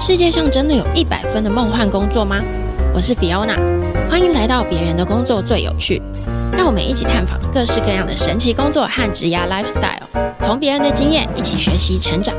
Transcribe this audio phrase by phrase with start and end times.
[0.00, 2.40] 世界上真的有一百分的梦幻工作吗？
[2.94, 3.54] 我是 Fiona，
[4.10, 6.00] 欢迎来到别人的工作最有趣。
[6.56, 10.00] 让我们一起探访各式各样的神奇工作和职业 lifestyle，
[10.40, 12.34] 从别人的经验一起学习成长。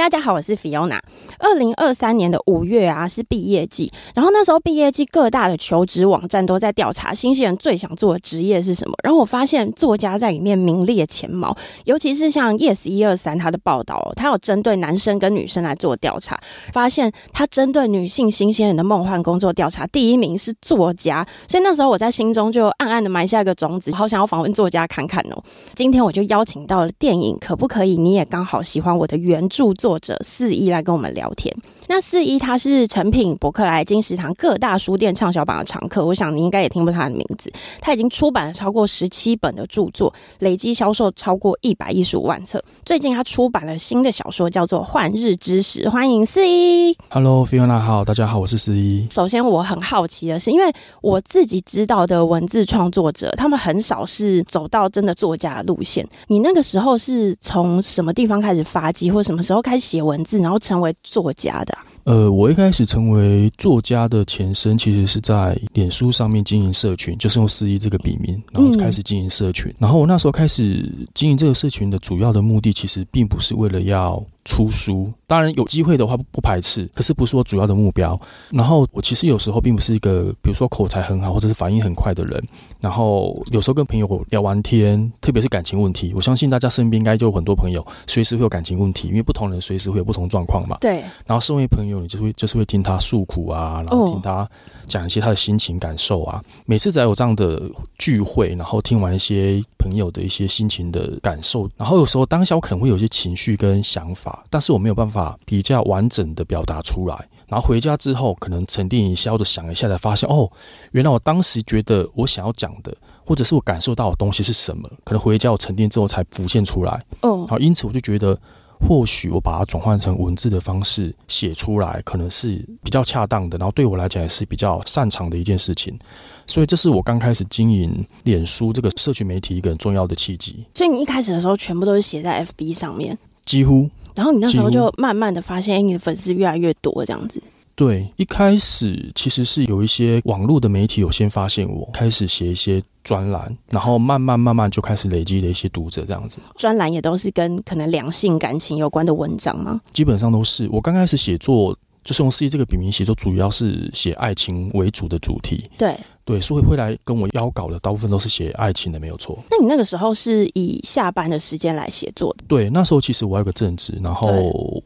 [0.00, 0.98] 大家好，我是 Fiona。
[1.38, 3.92] 二零二三年的五月啊，是毕业季。
[4.14, 8.94] 然后那时候毕业季，各大的求职网站都在调查新鲜人最想做的职业是什么。
[9.04, 11.54] 然后我发现作家在里面名列前茅，
[11.84, 16.40] 尤其是像 Yes 一二三他的报道，他有针对男生跟女生来做调查，
[16.72, 21.26] 发现他针对女性新鲜人的梦幻工作调查，第一名是作家。
[21.46, 25.42] 所以那时候我在心中就暗暗的埋下一个种子，好想要访问作家看看哦。
[25.74, 27.98] 今天我就邀请到了电影可不可以？
[27.98, 31.52] 你也刚好喜欢我的原著作或者肆意来跟我们聊天。
[31.90, 37.50] 那四一他是成品、博客来、金石堂各大书店畅销榜的常客，我想你应该也听过他的名字。
[37.80, 42.62] 他已经出版了超过十七本的著作，累计销售超过一百一十五万册。
[42.84, 46.96] 最近他出版了新的小说，叫做《幻日之时》，欢迎四一。
[47.08, 49.08] Hello，Fiona，好，大家好，我是四一。
[49.10, 56.08] 首先，我很好奇的是，因为我自己知道的文字创作者，他们很少是走到真的作家的路线。
[56.28, 61.76] 你那个时候是从什么地方开始发迹，或什么时候开始写文字，然后成为作家的？
[62.04, 69.72] 呃，我一开始成为作家的前身，其实是在脸书上面经营社群，就是用四一这个笔名，然后开始经营社群。
[69.78, 78.18] 然后我那时候开始经营这个社群的主要的目的，其实并不是为了要出书，当然有机会的话不排斥，可是不是我主要的目标。
[78.50, 82.42] 然后我其实有时候并不是一个，比如说口才很好或者是反应很快的人。
[82.80, 90.78] 然后有时候跟朋友聊完天，特别是感情问题，我相信大家身边应该就有很多朋友随时会有感情问题，因为不同人随时会有不同状况嘛。
[90.80, 91.02] 对。
[91.26, 94.48] 然后身为朋友，你就会就是会听他诉苦啊，然后听他
[94.86, 96.42] 讲一些他的心情感受啊。
[96.64, 104.39] 每次只要有这样的聚会，然后听完一些朋友的一些心情的感受，然后有时候当下我可能会有一些情绪跟想法。
[104.48, 110.50] 但是我没有办法比较完整的表达出来，然后回家之后可能沉淀一下或者想一下，才发现哦，
[110.92, 117.02] 原来我当时觉得我想要讲的，或者是我感受到的东西是什么，可能回家我沉淀之后才浮现出来。
[117.22, 118.38] 哦，好，因此我就觉得，
[118.80, 125.98] 或许我把它转换成文字的方式写出来，可能是比较恰当的，然后对我来讲也是比较擅长的一件事情。
[126.46, 130.64] 所以这是我刚开始经营脸书这个社群媒体一个很重要的契机。
[130.74, 133.88] 所以你一开始的时候，全部都是写在 FB 上面，几乎。
[134.20, 137.42] 然后你那时候就慢慢的发现，你的粉丝越来越多，这样子。
[137.74, 146.36] 对，一开始其实是有一些网络的媒体有先发现我，开始写一些专栏，然后慢慢慢慢就开始累积了一些读者，这样子。
[146.56, 149.80] 专栏也都是跟可能两性感情有关的文章吗？
[149.90, 150.68] 基本上都是。
[150.70, 151.74] 我刚开始写作
[152.10, 155.70] 就是用肆一这个笔名写作，主要是写爱情为主的主题。
[155.78, 155.96] 对。
[156.24, 159.36] 对，所以会来跟我邀稿的，大部分都是写爱情的，没有错。
[159.50, 162.44] 那你那个时候是以下班的时间来写作的？
[162.46, 164.28] 对，那时候其实我还有个正职，然后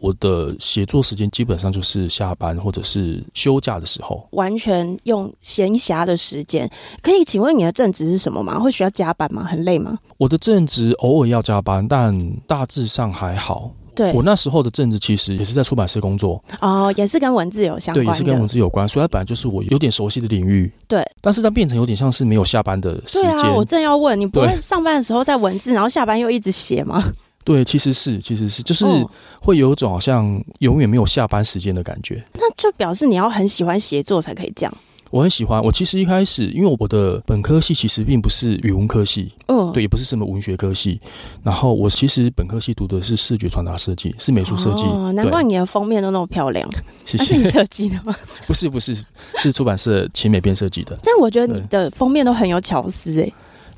[0.00, 6.70] 我的写作时间基本上就是下班或者是休假的时候，完全用闲暇的时间。
[7.02, 8.58] 可以请问你的正职是什么吗？
[8.58, 9.44] 会需要加班吗？
[9.44, 9.98] 很累吗？
[10.16, 13.70] 我的正职偶尔要加班，但大致上还好。
[13.94, 20.70] 对，我那时候的政治其实也是在出版社工作哦，也是跟文字有相关，对，也是跟文字有关，所以它本来就是我有点熟悉的领域。
[20.88, 23.36] 对，但是它变成有点像是没有下班的时间。
[23.36, 27.04] 对啊，我正要问你，不会上班的时候在文字，然后下班又一直写吗？
[27.44, 28.84] 对，其实是，其实是，就是
[29.38, 32.24] 会有一种好像永远没有下班时间的感觉。
[32.34, 34.74] 那就表示你要很喜欢写作才可以这样。
[35.14, 35.62] 我很喜欢。
[35.62, 41.00] 我其实一开始，因为我的本科系其实并不是语文科系，嗯，对，也不是什么文学科系。
[41.44, 44.82] 然后我其实本科系读的是视觉传达设计，是美术设计。
[44.86, 46.68] 哦，难怪你的封面都那么漂亮。
[47.06, 47.26] 谢谢。
[47.26, 48.12] 是你设计的吗？
[48.48, 48.92] 不是，不是，
[49.38, 50.98] 是出版社请美编设计的。
[51.04, 53.32] 但我觉得你的封面都很有巧思诶。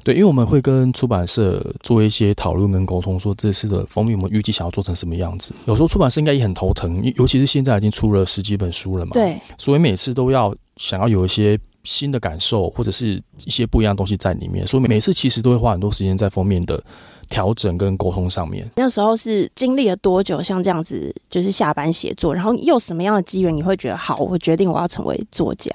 [0.06, 5.52] 对，因为我们会跟出版社做一些讨论跟沟通，说这次的封面我们预计想要做成什么样子。
[5.64, 9.10] 有时候出版社应该也很头疼，尤其是现在已经出了十几本书了嘛。
[9.14, 16.80] 对，所以每次都要想要有一些新的感受，或者是一些不一样的东西在里面，所以每次其实都会花很多时间在封面的
[17.28, 18.64] 调整跟沟通上面。
[18.76, 20.40] 那时候是经历了多久？
[20.40, 24.18] 像这样子，就是下班写作，然后又什么样的机缘，你会觉得好？
[24.18, 25.72] 我决定我要成为作家。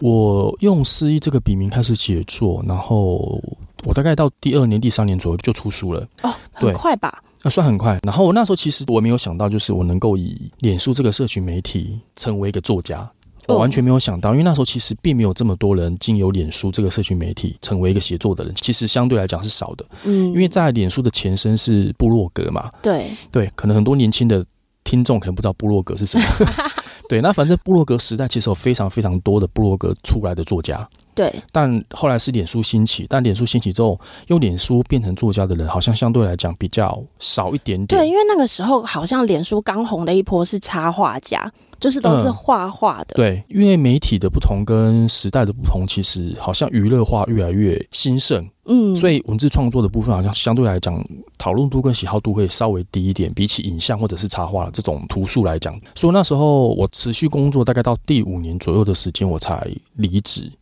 [0.00, 3.40] 我用诗意这个笔名开始写作，然后
[3.84, 6.06] 我大概到第二年、第三年左右就出书了。
[6.22, 7.22] 哦，很快吧？
[7.42, 7.98] 那算很快。
[8.02, 13.10] 然后我那时候其实我没有想到，就是我能够以脸书这个社群媒体成为一个作家，
[13.46, 19.84] 我完全没有想到，因为那时候其实并没有这么多人经由脸书这个社群媒体成为一个写作的人，其实相对来讲是少的。
[20.04, 22.70] 嗯，因为在脸书的前身是部落格嘛。
[22.82, 24.44] 对对，可能很多年轻的
[24.84, 26.24] 听众可能不知道部落格是什么。
[27.10, 31.28] 对，那反正布洛格时代其实有非常非常多的布洛格出来的作家，对。
[31.50, 33.98] 但后来是脸书兴起，但脸书兴起之后，
[34.28, 38.00] 用脸书变成作家的人，好像相对来讲比较少一点点。
[38.00, 41.52] 对，因为那个时候好像脸书刚红的一波是插画家。
[41.80, 51.02] 就是都是画画的、嗯，对，因为媒体的不同跟时代的不同，其实好像娱乐化越来越兴盛，嗯，所以文字创作的部分好像相对来讲
[51.38, 55.74] 讨论度跟喜好度会稍微低一点，比起影像或者是插画这种图素来讲。
[55.94, 60.52] 所以那时候我持续工作大概到第五年左右的时间，我才离职。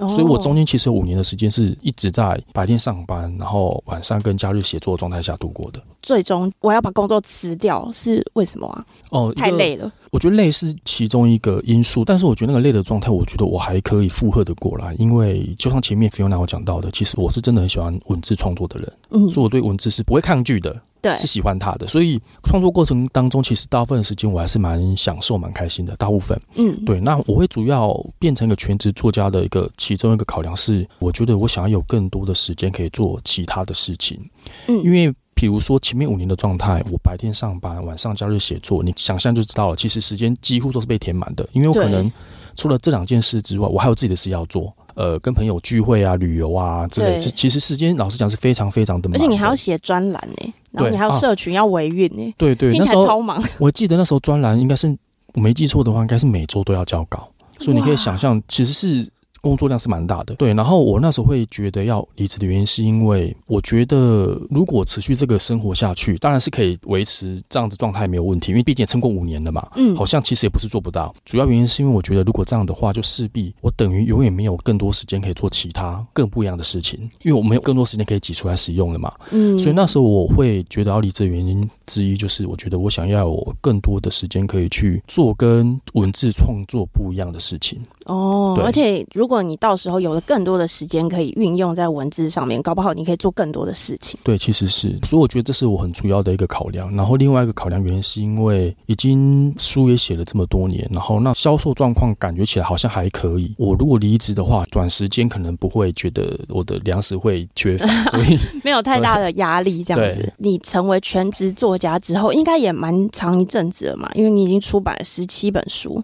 [0.00, 5.80] 所以我中间其实有五年的时间是一直在白天上班，然后晚上跟假日写作状态下度过的。
[6.02, 8.84] 最终我要把工作辞掉是为什么啊？
[9.10, 9.90] 哦，太累了。
[10.10, 20.80] 我觉得累是其中一个因素，但是我觉得那个累的状态，我觉得我还可以负荷的过来，因为就像前面 Fiona 我讲到的，其实我是真的很喜欢文字创作的人，嗯，所以我对文字是不会抗拒的。
[21.04, 25.94] 对，是喜欢他的，所以创作过程当中，其实大部分的时间我还是蛮享受、蛮开心的。
[25.96, 26.98] 大部分，嗯，对。
[26.98, 34.18] 那我会主要变成一个全职作家的一个其中一个考量是，我觉得我想要有更多的时间可以做其他的事情。
[34.66, 39.76] 嗯，因为比如说前面五年的状态，我白天上班，晚上假日写作，你想象就知道了。
[39.76, 42.10] 其实时间几乎都是被填满的，因为我可能
[42.56, 44.74] 除了这两件事之外，我还有自己的事要做。
[44.94, 53.42] 呃，跟朋友聚会啊、旅游啊之类，这其实时间老实讲是非常非常的忙的，而且你还要写专栏呢，然后你还有社群要维运呢，对对，那时候超忙。
[53.58, 54.94] 我记得那时候专栏应该是
[55.32, 57.28] 我没记错的话，应该是每周都要交稿，
[57.58, 59.10] 所以你可以想象，其实是。
[59.44, 60.54] 工作量是蛮大的，对。
[60.54, 69.68] 然后我那时候会觉得要离职的原因，是因为我觉得如果持续这个生活下去，当然是可以维持这样子状态没有问题，因为毕竟撑过五年了嘛。
[69.76, 71.14] 嗯，好像其实也不是做不到。
[71.24, 79.12] 主要原因是因为我觉得如果这样的话，就势必我等于永远没有更多时间可以做其他更不一样的事情，因为我没有更多时间可以挤出来使用了嘛。
[79.30, 87.80] 嗯，所以那时候我会觉得要离职的原因之一，就是我觉得我想要有更多的时间可以去做跟文字创作不一样的事情。
[88.06, 94.18] 哦，而且如果果你到时候有了更多的时间可以运用在文字上面，搞不好你可以做更多的事情。
[94.22, 96.94] 对，其实是，所以我觉得这是我很主要的一个考量。
[96.94, 103.52] 然后另外一个考量原因是因为已经书也写了这么多年，然后那销售状况感觉起来好像还可以。
[103.58, 109.82] 我如果离职的话，短时间可能不会觉得我的粮食会缺乏，所以没有太大的压力。
[109.82, 114.08] 这样子，你成为全职作家之后，应该也蛮长一阵子了嘛？
[114.14, 116.02] 因为你已经出版了十七本书。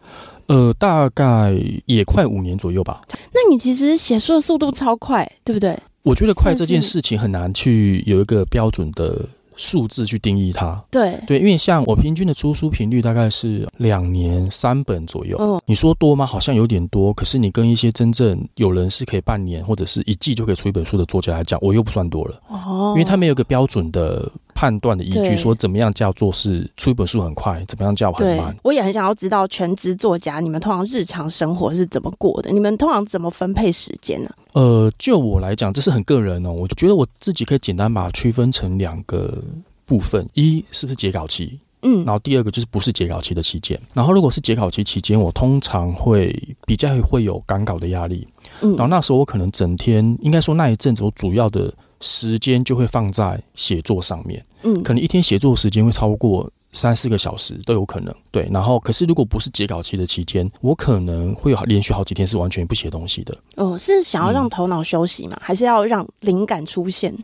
[0.50, 1.54] 呃，大概
[1.86, 3.00] 也快五年左右吧。
[3.32, 5.78] 那你其实写书的速度超快，对不对？
[6.02, 9.24] 我觉得快这件事情很难去有一个标准的
[9.54, 10.82] 数字去定义它。
[10.90, 15.38] 对对，因为像我平均的出书频率大概是两年三本左右。
[15.38, 16.26] 哦，你说多吗？
[16.26, 17.12] 好像有点多。
[17.12, 22.40] 可是你跟一些真正有人是可以半年或者是一季就可以出一本书的作家来讲，我又不算多了。
[22.48, 24.28] 哦，因为他没有一个标准的。
[24.54, 28.56] 判断的依据，说怎么样叫做是出一本书很快，怎么样叫很慢。
[28.62, 32.50] 我也很想要知道全职作家你们通常日常生活是怎么过的？
[32.50, 34.30] 你们通常怎么分配时间呢？
[34.52, 36.52] 呃，就我来讲，这是很个人哦。
[36.52, 39.42] 我就觉得我自己可以简单把它区分成两个
[39.86, 41.58] 部分：一是不是截稿期？
[41.82, 43.80] 嗯，然后第二个就是不是截稿期的期间。
[43.94, 46.36] 然后如果是截稿期期间，我通常会
[46.66, 48.26] 比较会有赶稿的压力。
[48.60, 51.72] 嗯，然后那时候我可能整天，应该说那一阵子我主要的。
[52.00, 58.48] 时间就会放在写作上面，嗯，可能一天写作时间会超过三四个小时都有可能，对。
[58.50, 63.36] 然后，可是如果不是截稿期的期间，我可能会有连续好几天是完全不写东西的。
[63.56, 65.36] 哦，是想要让头脑休息吗？
[65.40, 67.14] 嗯，还是要让灵感出现？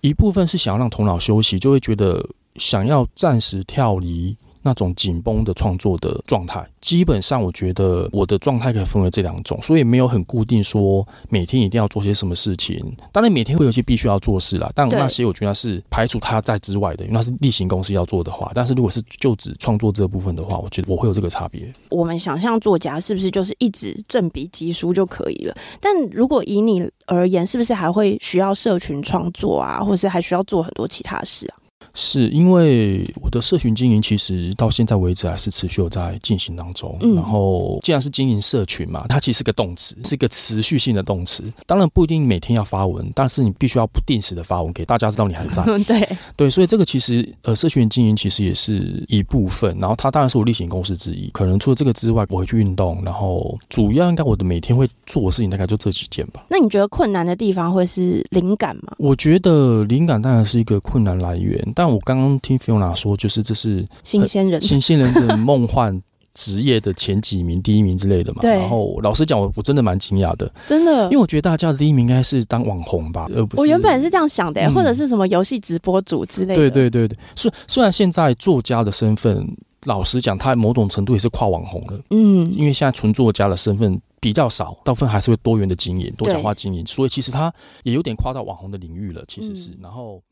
[0.00, 2.26] 一部分是想要让头脑休息，就会觉得
[2.56, 4.36] 想要暂时跳离。
[4.62, 12.80] 那种紧绷的创作的状态，基本上我觉得我的状态可以分为这两种，所以没有很固定说每天一定要做些什么事情。
[13.10, 18.50] 当然每天会有些必须要做事啦，但那些我觉得是排除他在之外的，因为那是例行公司要做的话。
[18.54, 21.72] 但是如果是就只创作这部分的话，我觉得我会有这个差别。
[21.90, 25.54] 我们想象作家是不是就是一直正笔疾书就可以了？
[25.80, 31.56] 但如果以你而言，是不是还会需要社群创作啊，或者是还需要做很多其他事啊？
[31.94, 36.96] 是因为我的社群经营其实到现在为止还是持续有在进行当中。
[37.00, 41.44] 嗯，然后既然是经营社群嘛，它其实是个动词，是一个持续性的动词。
[41.66, 45.62] 当然不一定每天要发文，但是你必须要不定时的发文给大家知道你还在。
[45.84, 49.76] 对对，所以这个其实呃，社群经营其实也是一部分。
[49.78, 51.28] 然后它当然是我例行公事之一。
[51.30, 56.44] 可能除了这个之外，我会去运动，然后主要应该我的每天会做的事情大概就这几件吧。
[56.48, 58.94] 那你觉得困难的地方会是灵感吗？
[58.98, 61.60] 我觉得灵感当然是一个困难来源。
[61.74, 65.98] 但我刚刚听 Fiona 说，就是这是新鲜人，新鲜人的梦幻
[66.34, 68.40] 职业的前几名、第一名之类的嘛。
[68.42, 73.60] 然后老实讲，我我真的蛮惊讶的，真的，因为我觉得大家的第一名应该是当网红吧，而不是。
[73.60, 76.56] 我原本是这样想的、欸嗯，或者是什么游戏直播主之类的。
[76.56, 79.46] 对对对对，虽虽然现在作家的身份，
[79.84, 82.00] 老实讲，他某种程度也是跨网红了。
[82.10, 84.00] 嗯，因为现在纯作家的身份。
[84.22, 87.52] 比较少，大部分还是会多元的经营，多角化经营，所以其实它
[87.82, 89.72] 也有点跨到网红的领域了，其实是。
[89.72, 90.22] 嗯、然后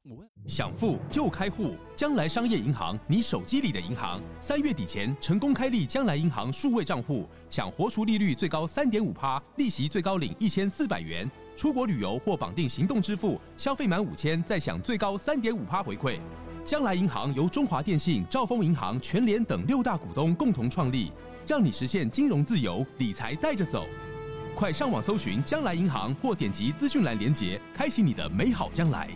[0.47, 16.21] 想富就开户，将来商业银行，你手机里的银行，三月底前成功开立将来银行数位账户，想活出利率最高三点五趴，利息最高领一千四百元，出国旅游或绑定行动支付，消费满五千再享最高三点五趴回馈。
[16.63, 21.11] 将来银行由中华电信、兆丰银行、全联等六大股东共同创立。
[21.51, 23.85] 让你实现金融自由，理财带着走。
[24.55, 29.09] 快上网搜寻将来银行，或点击资讯栏连接，开启你的美好将来。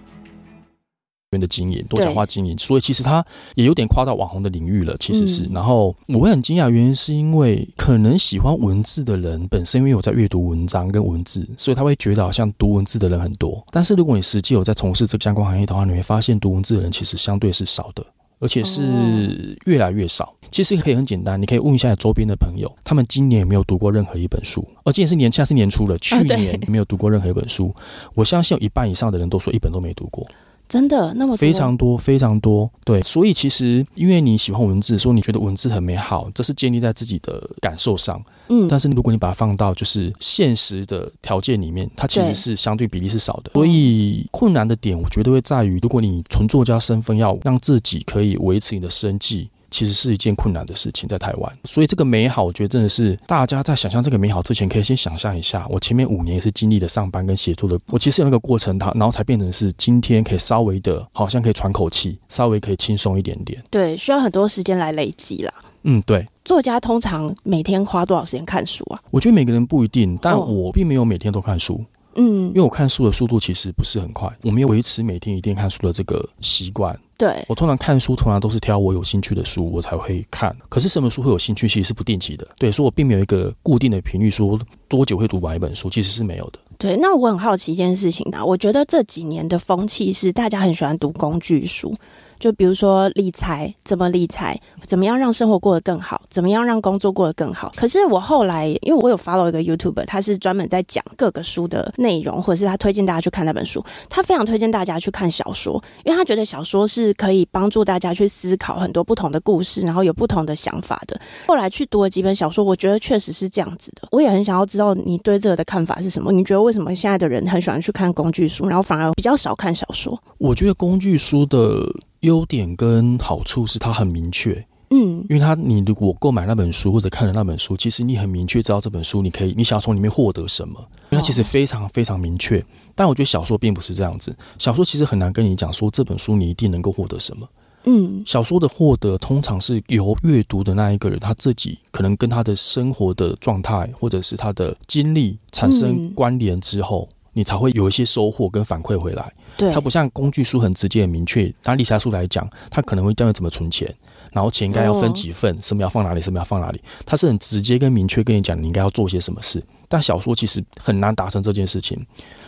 [1.38, 3.24] 的经营，多角化经营，所以其实它
[3.54, 5.44] 也有点跨到网红的领域了，其实是。
[5.44, 13.64] 嗯、然后我会很惊讶，原因是因为可能喜欢文字的人本身，因为我在阅读文章跟文字，所以他会觉得好像读文字的人很多。
[13.70, 18.04] 但是如果你实际有在从事这个相关行业的话，你会发现读文字的人其实相对是少的。
[18.40, 20.33] 而且是越来越少。
[20.50, 24.66] 其实可以很简单，你可以问一下周边的朋友，他们今年有没有读过任何一本书？
[24.84, 27.74] 而今年是年，现在是年初了，去年没有读过任何一本书。
[28.14, 30.26] 我相信有一半以上的人都说一本都没读过。
[30.66, 31.36] 真的那么？
[31.36, 49.50] 非常多非常多，对，所以其实因为你喜欢文字，说你觉得文字很美好，这是建立在自己的感受上，嗯，但是如果你把它放到就是现实的条件里面，它其实是相对比例是少的，所以困难的点我觉得会在于，如果你纯作家身份要让自己可以维持你的生计。
[49.74, 63.60] 其实是一件困难的事情，在台湾，所以这个美好，我觉得真的是大家在想象这个美好之前，可以先想象一下，我前面五年也是经历了上班跟写作的，我其实有那个过程，它然后才变成是今天可以稍微的，好像可以喘口气，稍微可以轻松一点点。
[63.68, 65.52] 对，需要很多时间来累积啦。
[65.82, 66.24] 嗯，对。
[66.44, 69.00] 作家通常每天花多少时间看书啊？
[69.10, 71.82] 我觉得每个人不一定，但我并没有每天都看书。
[72.16, 76.98] 嗯，因为我看书的速度其实不是很快，我没有维持每天一定看书的这个习惯。
[77.16, 80.54] 对，我通常看书，通常都是挑我有兴趣的书，我才会看。
[80.68, 82.46] 可是什么书会有兴趣，其实是不定期的。
[82.58, 86.58] 对，所以我并没有一个固定的频率，说多久会读完一本书，其实是没有的。
[86.76, 91.94] 对，那我很好奇一件事情啊，我觉得这几年的风气是大家很喜欢读工具书。
[92.38, 97.72] 就比如说理财，怎么理财，怎么样让生活过得更好，怎么样让工作过得更好。
[97.76, 103.84] 可是我后来，因为我有 follow 一个 YouTuber，他是专门在讲各个书的内容，或者是他推荐大家去看那本书。
[104.08, 111.18] 他非常推荐大家去看小说，因为他觉得小说是可以帮助大家去思考很多不同的故事，然后有不同的想法的。
[111.46, 114.08] 后来去读了几本小说，我觉得确实是这样子的。
[114.10, 116.30] 我也很想要知道你对这个的看法是什么？
[116.32, 120.18] 你觉得为什么现在的人很喜欢去看工具书，然后反而比较少看小说？
[120.38, 121.84] 我觉得工具书的。
[122.24, 124.52] 优点跟好处是它很明确，
[124.90, 130.78] 嗯，因为它你如果购买那本书或者看了那本书，其实你很明确知道这本书你可以你想要从里面获得什么，
[131.10, 132.64] 因为它其实非常非常明确。
[132.94, 137.48] 但我觉得小说并不是这样子，小说其实很难跟你讲说这本书你一定能够获得什么，
[137.84, 147.06] 嗯，小说的获得通常是由阅读的那一个人他自己可能跟他的生活的状态或者是他的经历产生关联之后。
[147.10, 149.30] 嗯你才会有一些收获跟反馈回来。
[149.58, 151.52] 对，它不像工具书很直接很明确。
[151.64, 153.94] 拿理财书来讲，它可能会教你怎么存钱，
[154.32, 156.80] 然后钱应该要分几份，什么要放哪里，什么要放哪里。
[157.04, 159.62] 它是很直接跟明确跟你讲你应该要做些什么事。
[159.86, 162.04] 但小说其实很难达成这件事情，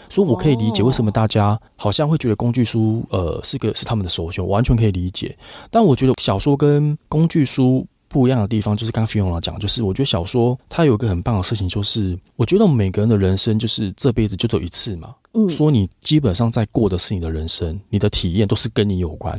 [0.09, 5.37] 所以我可以理解为什么大家好像会觉得工具书呃是个是他们的首选，我完全可以理解。
[5.71, 7.87] 但我觉得小说跟工具书。
[8.17, 15.15] 不一样的地方就是刚刚 Fiona 讲，就是我觉得小说它有一个很棒的事情，就是我觉得我们每个人的人生就是这辈子就走一次嘛。
[15.35, 19.39] 嗯，说你基本上在过的是你的人生，你的体验都是跟你有关。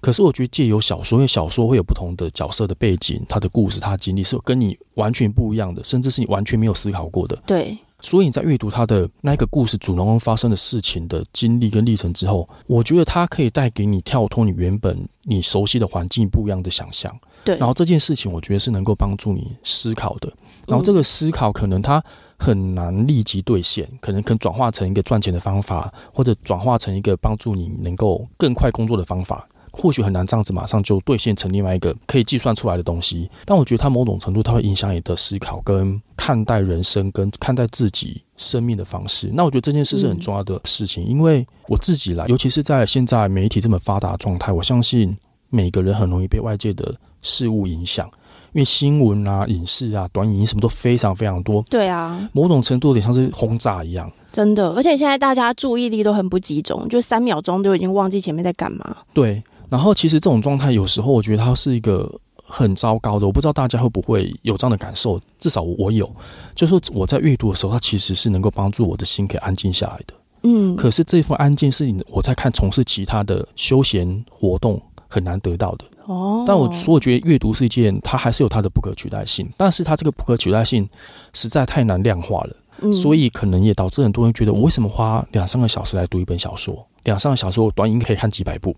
[0.00, 7.36] 可是我觉得借由小说，因为小说会有不同的角色的背景，他的故事、他的经历是跟你完全不一样的，甚至是你完全没有思考过的。
[7.46, 17.10] 对，所以你在阅读他的那个故事主人公发生的事情的经历跟历程之后，我觉得它可以带给你跳脱你原本你熟悉的环境不一样的想象。
[17.42, 20.30] 对，然后这件事情我觉得是能够帮助你思考的，
[20.68, 22.04] 然后这个思考可能它
[22.38, 33.28] 很难立即兑现，可能可能转化成一个赚钱的方法，或者转化成一个帮助你能够更快工作的方法，或许很难这样子马上就兑现成另外一个可以计算出来的东西。
[33.44, 39.30] 但我觉得它某种程度它会影响你的思考跟看待人生跟看待自己生命的方式。
[39.32, 45.16] 那我觉得这件事是很重要的事情，因为我自己来，尤其是在现在媒体这么发达的状态，我相信。
[45.50, 48.10] 每个人很容易被外界的事物影响，
[48.54, 51.64] 因为新闻啊、影视啊、短影音什么都非常非常多。
[51.70, 54.10] 对啊，某种程度有点像是轰炸一样。
[54.32, 58.96] 真的，而且现在大家注意力都很不集中，就三秒钟都已经忘记前面在干嘛。
[59.12, 66.10] 对，然后其实这种状态有时候我觉得它是一个很糟糕的，我不知道大家会不会有这样的感受，至少我有，
[66.54, 70.14] 就是说我在阅读的时候，它其实是能够帮助我的心可以安静下来的。
[70.42, 74.80] 嗯，可是这份安静是你我在看从事其他的休闲活动。
[75.06, 75.84] 很难得到的。
[76.06, 80.88] 哦，但我所以我觉得阅读是一件，它还是有它的不可取代性，但是它这个不可取代性
[81.32, 86.84] 实在太难量化了，嗯、所以可能也导致很多人觉得，我为什么花两三个小时来读一本小说？
[87.04, 88.74] 两三个小时我短影可以看几百部。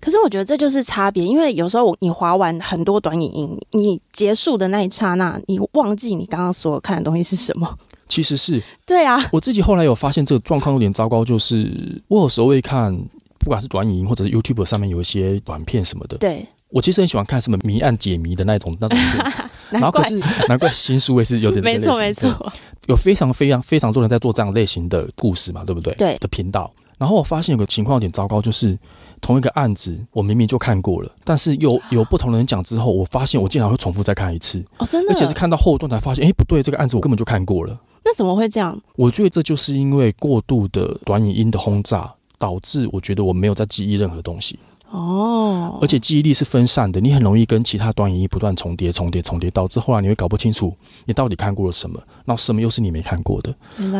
[0.00, 7.78] 可是我觉得这就是差别，因为有时候你划完很多短影音，你结束的那一刹那，你忘记你刚刚所看的东西是什么。
[8.08, 12.92] 其实是对啊，我自己后来有发现这个状况有点糟糕，就是我有时候会看，
[13.38, 16.18] 不管是短影音或者是 YouTube 上面有一些短片什么的。
[16.18, 19.42] 对，我其实很喜欢看什么谜案解谜的那种那种片子。
[19.70, 22.52] 然后可是难怪新书也是有点没错没错，
[22.88, 25.94] 有非常非常非常多人在做这样类型的故事嘛，对不对？
[25.94, 26.68] 对的频道。
[27.00, 28.78] 然后我发现有个情况有点糟糕，就是
[29.22, 34.62] 同一个案子，我明明就看过了，但是有有不同的人讲之后，我发现我竟然会重复再看一次。
[34.76, 37.80] 哦，真的，而且是看到后段才发现，哎，不对，这个案子我根本就看过了。
[38.04, 38.78] 那怎么会这样？
[38.96, 44.58] 我觉得这就是因为过度的短影音的轰炸，导致我觉得我没有在记忆任何东西。
[44.90, 53.54] 哦，而且记忆力是分散的，你很容易跟其他短影音不断重叠、重叠、重叠，导致后来你会搞不清楚你到底看过了什么，那什么又是你没看过的。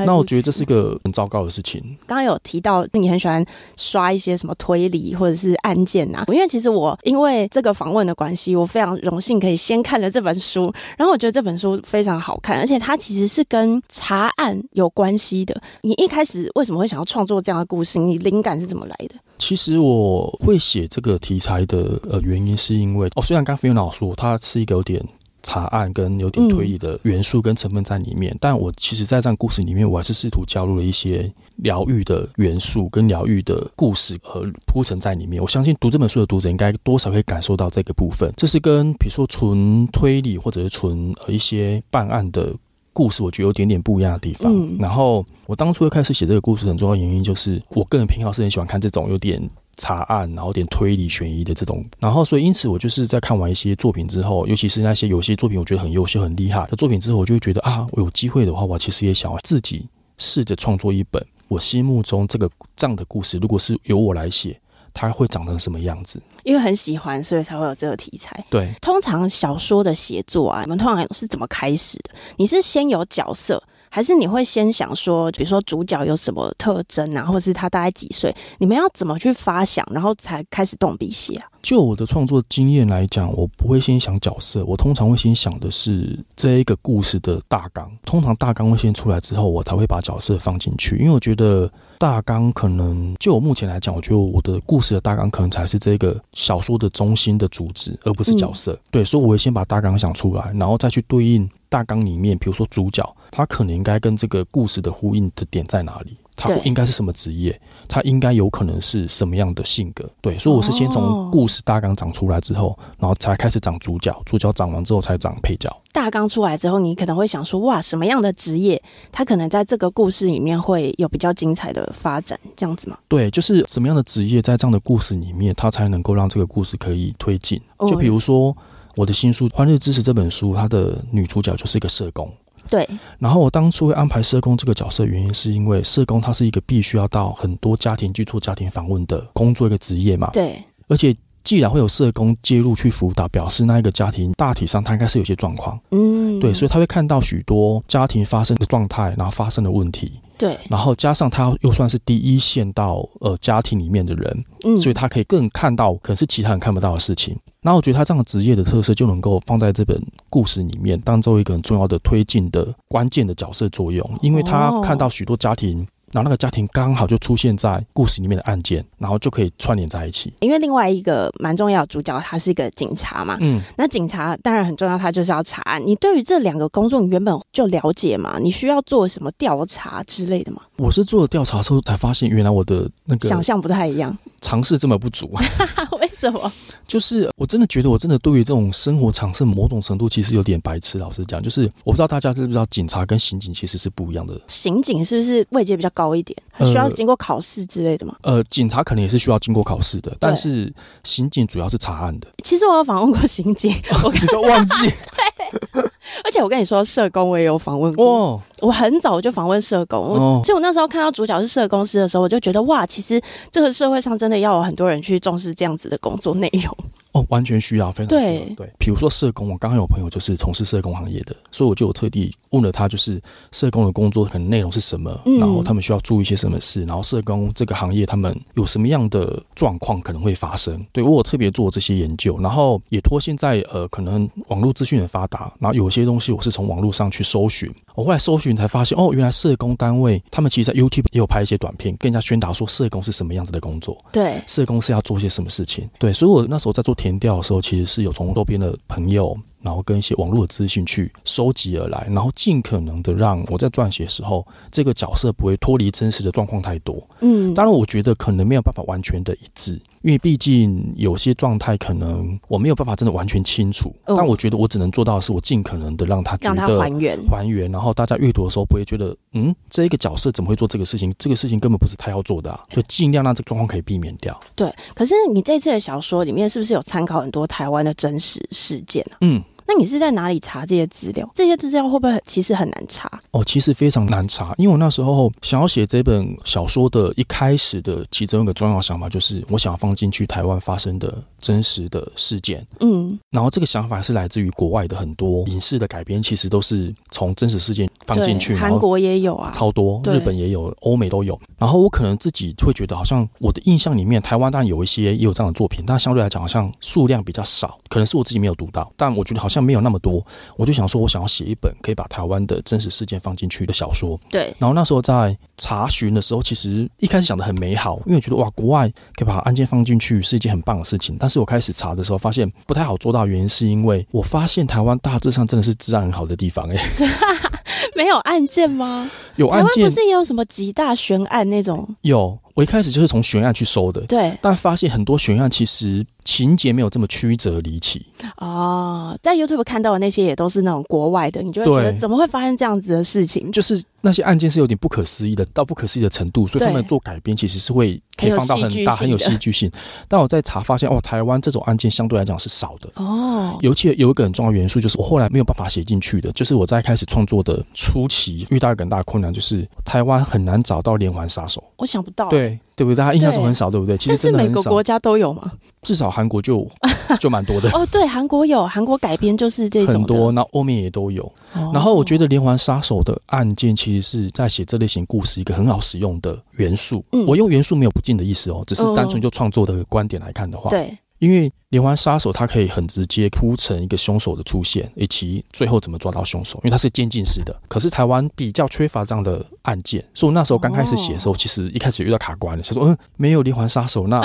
[0.04, 1.80] 那我觉得这是一个很糟糕的事情。
[2.06, 3.44] 刚刚有提到你很喜欢
[3.76, 15.62] 刷一些什么推理或者是案件呐、啊，因为其实我因为这个访问的关系，我非常荣幸可以先看了这本书，然后我觉得这本书非常好看，而且它其实是跟查案有关系的。
[15.82, 18.00] 你一开始为什么会想要创作这样的故事？
[18.00, 19.14] 你灵感是怎么来的？
[19.40, 25.02] 其实我会写这个题材的呃原因，是因为哦，虽然刚飞老说它是一个有点
[25.42, 35.42] 查案跟有点推理的元素跟成分在里面，但我其实在这样故事里面，我还是试图加入了一些疗愈的元素跟疗愈的故事和铺陈在里面。
[35.42, 38.30] 我相信读这本书的读者应该多少可以感受到这个部分。
[38.36, 42.54] 这是跟比如说纯推理或者是纯呃一些办案的。
[42.92, 44.52] 故事我觉得有点点不一样的地方。
[44.52, 49.40] 嗯、然后我当初开始写这个故事很重要的原因就是，我个人偏好是很喜欢看这种有点
[49.76, 51.84] 查案，然后有点推理悬疑的这种。
[51.98, 59.86] 然后所以因此我就是在看完一些作品之后，尤其是那些有些作品我觉得很优秀、很厉害的作品之后，我就会觉得啊，我有机会的话，我其实也想要自己
[60.18, 63.38] 试着创作一本我心目中这个这样的故事。
[63.38, 64.58] 如果是由我来写。
[64.92, 66.20] 它会长成什么样子？
[66.42, 68.44] 因为很喜欢，所以才会有这个题材。
[68.48, 72.10] 对，通常小说的写作啊，你们通常是怎么开始的？
[72.36, 78.34] 你是先有角色，还是你会先想说，比如说主角有什么特征啊，或者是他大概几岁？
[78.58, 81.46] 你们要怎么去发想，然后才开始动笔写啊？
[81.62, 87.90] 就我的创作经验来讲，我不会先想角色，我通常会先想的是这一个故事的大纲。
[88.06, 91.70] 通常大纲会先出来之后，我才会把角色放进去，因为我觉得。
[92.00, 98.72] 大纲可能就我目前来讲，我觉得我的故事的大纲可能才是这个小说的中心的主旨，而不是角色。
[98.72, 106.16] 嗯、对，所以我会先把大纲想出来，然后再去对应大纲里面，比如说主角，他可能应该跟这个故事的呼应的点在哪里。
[106.40, 107.60] 他应该是什么职业？
[107.86, 110.08] 他应该有可能是什么样的性格？
[110.20, 115.70] 对，所以我是先从故事大纲长出来之后，然后才开始长主角，主角长完之后才长配角。
[115.92, 122.96] 大纲出来之后，你可能会想说：哇，什么样的职业，他可能在这个故事里面会有比较精彩的发展，这样子吗？
[123.08, 127.60] 对，就是什么样的职业在这样的故事里面，他才能够让这个故事可以推进。
[127.88, 128.56] 就比如说
[128.94, 132.32] 我的新书《欢乐知识》这本书，它的女主角就是一个社工。
[132.70, 140.30] 对，然后我当初会安排社工这个角色，原因是因为社工他是一个必须要到很多家庭去做家庭访问的工作一个职业嘛。
[140.32, 140.56] 对，
[140.86, 145.78] 而且既然会有社工介入去辅导，表示那一个家庭大体上他应该是有些状况。
[145.90, 150.20] 嗯，对，所以他会看到许多家庭发生的状态，然后发生的问题。
[150.38, 157.36] 对，然后加上他又算是第一线到呃家庭里面的人，嗯，所以他可以更看到可能是其他人看不到的事情。
[157.62, 165.86] 然后我觉得他这样的职业的特色就能够放在这本故事里面，当做一个很重要的推进的关键的角色作用，因为他看到许多家庭。
[166.12, 170.32] 然后那个家庭刚好就出现在故事里面的案件，然后就可以串联在一起。
[170.40, 173.36] 因为另外一个蛮重要的主角，他是一个警察嘛。
[173.40, 175.80] 嗯，那警察当然很重要，他就是要查案。
[175.84, 178.38] 你对于这两个工作，你原本就了解嘛？
[178.40, 180.62] 你需要做什么调查之类的吗？
[180.76, 185.30] 我是做了调查之后才发现，原来我的那个想象不太一样，尝试这么不足。
[186.00, 186.50] 为什么？
[186.86, 190.98] 就是我真的觉得，我真的对于这种生活常识，某种程度其实有点白痴。
[190.98, 194.40] 老实讲，就是我不知道大家知不知道，警察跟刑警其实是不一样的。
[194.46, 196.36] 刑警是不是位阶比较高一点？
[196.52, 198.14] 还需要经过考试之类的吗？
[198.22, 200.72] 呃，警察可能也是需要经过考试的，但是
[201.04, 202.28] 刑警主要是查案的。
[202.44, 204.86] 其实我有访问过刑警，我 你都忘记。
[205.36, 205.39] 对，
[206.24, 208.40] 而且我跟你说，社工我也有访问过。
[208.60, 213.18] 我很早就访问社工，哦、所以我那时候看到主角是社工师的时候，我就觉得哇，其实
[213.50, 216.76] 这个社会上真的要有很多人去重视这样子的工作内容。
[217.12, 218.30] 哦，完全需要，非常需要。
[218.30, 223.18] 对对，比如说社工，我刚刚有朋友就是从事社工行业的，所以我就有特地问了他，就是
[223.50, 230.84] 社工的工作可能内容是什么，嗯、然后他们需要注意一些什么事，然后社工这个行业他们有什么样的状况可能会发生。
[230.92, 245.90] 对，我有特别做这些研究，然后也托现在呃可能网络资讯很发达，然后有些东西我是从网络上去搜寻，我后来搜寻才发现，哦，原来社工单位他们其实在 YouTube 也有拍一些短片，跟人家宣达说社工是什么样子的工作，对，社工是要做些什么事情。
[245.98, 246.94] 对，所以我那时候在做。
[247.00, 257.06] 填调的时候，其实是有从周边的朋友，然后跟一些网络的资讯去收集而来，然后尽可能的让我在撰写的时候，这个角色不会脱离真实的状况太多。
[257.20, 259.80] 嗯，当然，我觉得可能没有办法完全的一致。
[260.02, 271.12] 因为毕竟有些状态可能我没有办法真的完全清楚，哦、但我觉得我只能做到的是我尽可能的让他觉得让他还原还原，然后大家阅读的时候不会觉得嗯，这一个角色怎么会做这个事情？
[271.18, 274.40] 这个事情根本不是他要做的啊，就尽量让这个状况可以避免掉。
[274.56, 279.20] 对，可是你这次的小说里面是不是有参考很多台湾的真实事件啊？
[279.20, 279.44] 嗯。
[279.72, 281.30] 那你是在哪里查这些资料？
[281.32, 283.08] 这些资料会不会其实很难查？
[283.30, 292.64] 哦，其实非常难查，因为我那时候想要写这本小说的一开始的其中一个重要想法，就是我想要放进去台湾发生的真实的事件。
[292.80, 298.54] 嗯，然后这个想法是来自于国外的很多影视的改编，其实都是从真实事件放进去。
[298.54, 301.38] 韩国也有啊，超多，日本也有，欧美都有。
[301.58, 307.78] 然后我可能自己会觉得，好像我的印象里面，台湾当然有一些也有这样的作品，但相对来讲，好像数量比较少。
[307.88, 310.24] 可能是我自己没有读到，但我觉得好像没有那么多。
[310.56, 314.18] 我就想说，我想要写一本可以把台湾的真实事件放进去的小说。
[314.30, 314.54] 对。
[314.58, 321.16] 然后那时候在查询的时候，其实一开始想的很美好，因为我觉得哇，国外可以把案件放进去是一件很棒的事情。
[321.18, 327.08] 但是我开始查的时候，发现不太好做到，原因是因为我发现台湾大致上真的是治安很好的地方哎、欸。
[327.96, 329.08] 没有案件吗？
[329.36, 331.88] 有案件，台湾不是也有什么极大悬案那种？
[332.02, 334.00] 有，我一开始就是从悬案去搜的。
[334.02, 338.04] 对，但发现很多悬案其实情节没有这么曲折离奇。
[338.36, 343.50] 哦，在 YouTube 看到的那些也都是那种国外的，你就会觉得怎么会发生这样子的事情？
[343.52, 343.82] 就是。
[344.02, 349.70] 那些案件是有点不可思议的，到不可思议的程度，所以他们做改编其实是会可以放到很大、很有戏剧性。
[350.08, 353.58] 但我在查发现，哦，台湾这种案件相对来讲是少的哦。
[353.60, 361.62] 尤其有一个很重要元素，就是我后来没有办法写进去的，就是我在开始创作的初期遇到一个很大的困难，就是台湾很难找到连环杀手。
[361.80, 362.94] 我想不到，对对不对？
[362.94, 363.96] 大家印象中很少，对不对？
[363.96, 365.50] 其实真的每个国家都有吗？
[365.82, 366.66] 至少韩国就
[367.18, 367.70] 就蛮多的。
[367.70, 371.32] 哦，对，韩国有，韩国改编就是这种很多，那欧美也都有。
[371.72, 377.02] 然后我觉得连环杀手的案件其实是在写这类型故事一个很好使用的元素。
[377.12, 387.54] 嗯，我用元素没有不敬的意思哦，只是单纯就创作的观点来看的话，对，因为连环杀手他可以很直接铺成一个凶手的出现，以及最后怎么抓到凶手，因为它是渐进式的。
[387.68, 394.20] 可是台湾比较缺乏这样的案件，所以我那时候刚开始写的时候，其实一开始遇到卡关了，就说嗯，没有连环杀手，那